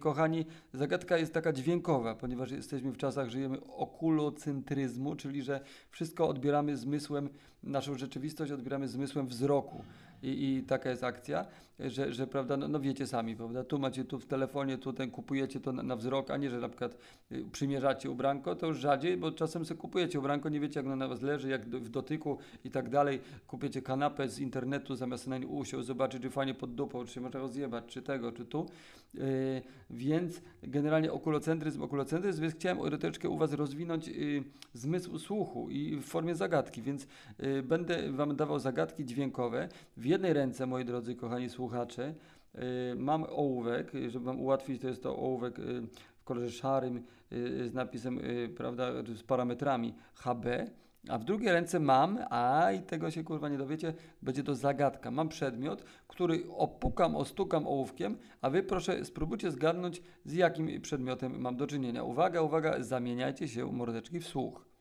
kochani, 0.00 0.46
zagadka 0.72 1.18
jest 1.18 1.34
taka 1.34 1.52
dźwiękowa, 1.52 2.14
ponieważ 2.14 2.50
jesteśmy 2.50 2.92
w 2.92 2.96
czasach, 2.96 3.30
żyjemy 3.30 3.64
okulocentryzmu, 3.64 5.16
czyli 5.16 5.42
że 5.42 5.60
wszystko 5.90 6.28
odbieramy 6.28 6.76
zmysłem, 6.76 7.28
naszą 7.62 7.98
rzeczywistość 7.98 8.52
odbieramy 8.52 8.88
zmysłem 8.88 9.26
wzroku. 9.26 9.84
I, 10.26 10.58
I 10.58 10.62
taka 10.62 10.90
jest 10.90 11.04
akcja, 11.04 11.46
że, 11.78 12.12
że 12.12 12.26
prawda, 12.26 12.56
no, 12.56 12.68
no 12.68 12.80
wiecie 12.80 13.06
sami, 13.06 13.36
prawda, 13.36 13.64
tu 13.64 13.78
macie 13.78 14.04
tu 14.04 14.18
w 14.18 14.26
telefonie, 14.26 14.78
tu 14.78 14.92
ten 14.92 15.10
kupujecie 15.10 15.60
to 15.60 15.72
na, 15.72 15.82
na 15.82 15.96
wzrok, 15.96 16.30
a 16.30 16.36
nie, 16.36 16.50
że 16.50 16.60
na 16.60 16.68
przykład 16.68 16.98
y, 17.32 17.44
przymierzacie 17.52 18.10
ubranko, 18.10 18.54
to 18.54 18.66
już 18.66 18.78
rzadziej, 18.78 19.16
bo 19.16 19.32
czasem 19.32 19.64
sobie 19.64 19.80
kupujecie 19.80 20.18
ubranko, 20.18 20.48
nie 20.48 20.60
wiecie 20.60 20.80
jak 20.80 20.86
ono 20.86 20.96
na 20.96 21.08
was 21.08 21.22
leży, 21.22 21.48
jak 21.48 21.68
do, 21.68 21.80
w 21.80 21.88
dotyku 21.88 22.38
i 22.64 22.70
tak 22.70 22.88
dalej, 22.88 23.20
kupiecie 23.46 23.82
kanapę 23.82 24.28
z 24.28 24.38
internetu, 24.38 24.94
zamiast 24.94 25.26
na 25.26 25.38
nie 25.38 25.46
usiąść, 25.46 25.86
zobaczyć, 25.86 26.22
czy 26.22 26.30
fajnie 26.30 26.54
pod 26.54 26.74
dupą, 26.74 27.04
czy 27.04 27.20
można 27.20 27.40
rozjebać, 27.40 27.84
czy 27.86 28.02
tego, 28.02 28.32
czy 28.32 28.44
tu, 28.44 28.66
Yy, 29.16 29.62
więc 29.90 30.42
generalnie 30.62 31.12
okulocentryzm, 31.12 31.82
okulocentryzm, 31.82 32.42
więc 32.42 32.54
chciałem 32.54 32.78
troszeczkę 32.90 33.28
u 33.28 33.36
Was 33.36 33.52
rozwinąć 33.52 34.08
yy, 34.08 34.42
zmysł 34.72 35.18
słuchu 35.18 35.70
i 35.70 35.96
w 35.96 36.04
formie 36.04 36.34
zagadki, 36.34 36.82
więc 36.82 37.06
yy, 37.38 37.62
będę 37.62 38.12
Wam 38.12 38.36
dawał 38.36 38.58
zagadki 38.58 39.04
dźwiękowe. 39.04 39.68
W 39.96 40.04
jednej 40.04 40.32
ręce, 40.32 40.66
moi 40.66 40.84
drodzy, 40.84 41.14
kochani 41.14 41.50
słuchacze, 41.50 41.65
yy, 42.54 42.62
mam 42.96 43.24
ołówek, 43.28 43.94
yy, 43.94 44.10
żeby 44.10 44.24
Wam 44.24 44.40
ułatwić, 44.40 44.82
to 44.82 44.88
jest 44.88 45.02
to 45.02 45.16
ołówek 45.16 45.58
yy, 45.58 45.82
w 46.18 46.24
kolorze 46.24 46.50
szarym 46.50 47.02
z 47.66 47.74
napisem, 47.74 48.20
prawda, 48.56 48.92
z 49.14 49.22
parametrami 49.22 49.94
HB. 50.14 50.46
A 51.08 51.18
w 51.18 51.24
drugiej 51.24 51.52
ręce 51.52 51.80
mam, 51.80 52.18
a 52.30 52.72
i 52.72 52.82
tego 52.82 53.10
się 53.10 53.24
kurwa 53.24 53.48
nie 53.48 53.58
dowiecie, 53.58 53.94
będzie 54.22 54.42
to 54.42 54.54
zagadka. 54.54 55.10
Mam 55.10 55.28
przedmiot, 55.28 55.84
który 56.08 56.44
opukam, 56.50 57.16
ostukam 57.16 57.66
ołówkiem, 57.66 58.16
a 58.40 58.50
wy 58.50 58.62
proszę 58.62 59.04
spróbujcie 59.04 59.50
zgadnąć, 59.50 60.02
z 60.24 60.32
jakim 60.32 60.80
przedmiotem 60.80 61.40
mam 61.40 61.56
do 61.56 61.66
czynienia. 61.66 62.04
Uwaga, 62.04 62.42
uwaga, 62.42 62.82
zamieniajcie 62.82 63.48
się 63.48 63.72
mordeczki 63.72 64.20
w 64.20 64.26
słuch. 64.26 64.75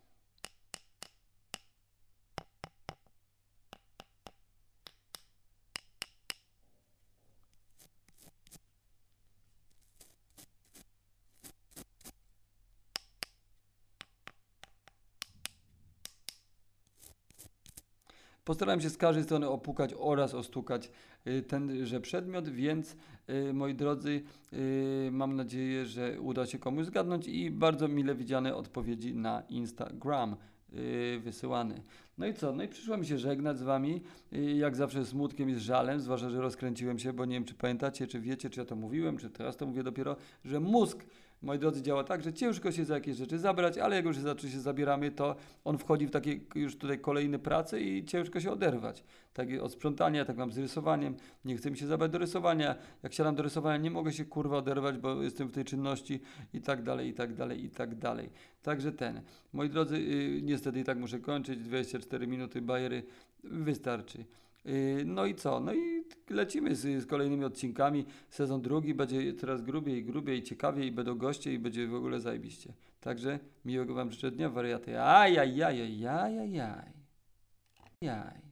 Postarałem 18.45 18.81
się 18.81 18.89
z 18.89 18.97
każdej 18.97 19.23
strony 19.23 19.49
opukać 19.49 19.93
oraz 19.97 20.33
ostukać 20.33 20.91
y, 21.27 21.41
tenże 21.41 22.01
przedmiot, 22.01 22.49
więc 22.49 22.95
y, 23.29 23.53
moi 23.53 23.75
drodzy, 23.75 24.21
y, 24.53 25.09
mam 25.11 25.35
nadzieję, 25.35 25.85
że 25.85 26.21
uda 26.21 26.45
się 26.45 26.59
komuś 26.59 26.85
zgadnąć 26.85 27.27
i 27.27 27.51
bardzo 27.51 27.87
mile 27.87 28.15
widziane 28.15 28.55
odpowiedzi 28.55 29.15
na 29.15 29.43
Instagram 29.49 30.35
wysyłane. 31.19 31.81
No 32.17 32.27
i 32.27 32.33
co? 32.33 32.53
No 32.53 32.63
i 32.63 32.67
przyszło 32.67 32.97
mi 32.97 33.05
się 33.05 33.17
żegnać 33.17 33.57
z 33.57 33.63
Wami, 33.63 34.01
jak 34.55 34.75
zawsze 34.75 35.05
smutkiem 35.05 35.49
i 35.49 35.53
z 35.53 35.57
żalem, 35.57 35.99
zwłaszcza, 35.99 36.29
że 36.29 36.41
rozkręciłem 36.41 36.99
się, 36.99 37.13
bo 37.13 37.25
nie 37.25 37.33
wiem, 37.35 37.45
czy 37.45 37.53
pamiętacie, 37.53 38.07
czy 38.07 38.19
wiecie, 38.19 38.49
czy 38.49 38.59
ja 38.59 38.65
to 38.65 38.75
mówiłem, 38.75 39.17
czy 39.17 39.29
teraz 39.29 39.57
to 39.57 39.65
mówię 39.65 39.83
dopiero, 39.83 40.15
że 40.45 40.59
mózg 40.59 41.05
moi 41.45 41.59
drodzy, 41.59 41.81
działa 41.81 42.03
tak, 42.03 42.23
że 42.23 42.33
ciężko 42.33 42.71
się 42.71 42.85
za 42.85 42.93
jakieś 42.93 43.17
rzeczy 43.17 43.39
zabrać, 43.39 43.77
ale 43.77 43.95
jak 43.95 44.05
już 44.05 44.17
zacznie 44.17 44.49
się 44.49 44.59
zabieramy, 44.59 45.11
to 45.11 45.35
on 45.63 45.77
wchodzi 45.77 46.07
w 46.07 46.11
takie 46.11 46.39
już 46.55 46.77
tutaj 46.77 46.99
kolejne 46.99 47.39
prace 47.39 47.81
i 47.81 48.05
ciężko 48.05 48.39
się 48.39 48.51
oderwać. 48.51 49.03
Tak 49.33 49.47
od 49.61 49.71
sprzątania, 49.71 50.25
tak 50.25 50.37
mam 50.37 50.51
z 50.51 50.57
rysowaniem, 50.57 51.15
nie 51.45 51.57
chcę 51.57 51.71
mi 51.71 51.77
się 51.77 51.87
zabrać 51.87 52.11
do 52.11 52.17
rysowania, 52.17 52.75
jak 53.03 53.13
siadam 53.13 53.35
do 53.35 53.43
rysowania, 53.43 53.77
nie 53.77 53.91
mogę 53.91 54.13
się 54.13 54.25
kurwa 54.25 54.57
oderwać, 54.57 54.97
bo 54.97 55.23
jestem 55.23 55.47
w 55.47 55.51
tej 55.51 55.65
czynności 55.65 56.19
i 56.53 56.61
tak 56.61 56.83
dalej, 56.83 57.09
i 57.09 57.13
tak 57.13 57.33
dalej, 57.33 57.65
i 57.65 57.69
tak 57.69 57.95
dalej. 57.95 58.29
Także 58.63 58.91
ten. 58.91 59.21
Moi 59.53 59.69
drodzy, 59.69 60.01
yy, 60.01 60.41
niestety 60.41 60.79
i 60.79 60.83
tak 60.83 60.97
muszę 60.97 61.19
kończyć, 61.19 61.59
24 61.59 62.27
minuty 62.27 62.61
bajery 62.61 63.03
wystarczy. 63.43 64.25
Yy, 64.65 65.05
no 65.05 65.25
i 65.25 65.35
co? 65.35 65.59
No 65.59 65.73
i 65.73 66.03
lecimy 66.29 66.75
z, 66.75 67.03
z 67.03 67.05
kolejnymi 67.05 67.45
odcinkami. 67.45 68.05
Sezon 68.29 68.61
drugi 68.61 68.93
będzie 68.93 69.33
coraz 69.33 69.61
grubiej 69.61 70.03
grubiej, 70.05 70.43
ciekawiej, 70.43 70.87
i 70.87 70.91
będą 70.91 71.15
goście 71.15 71.53
i 71.53 71.59
będzie 71.59 71.87
w 71.87 71.95
ogóle 71.95 72.19
zajebiście. 72.19 72.73
Także 72.99 73.39
miłego 73.65 73.93
Wam 73.93 74.11
życzę 74.11 74.31
dnia, 74.31 74.49
wariaty. 74.49 75.01
Ajajajajajajaj. 75.01 76.93
Jaj. 78.01 78.44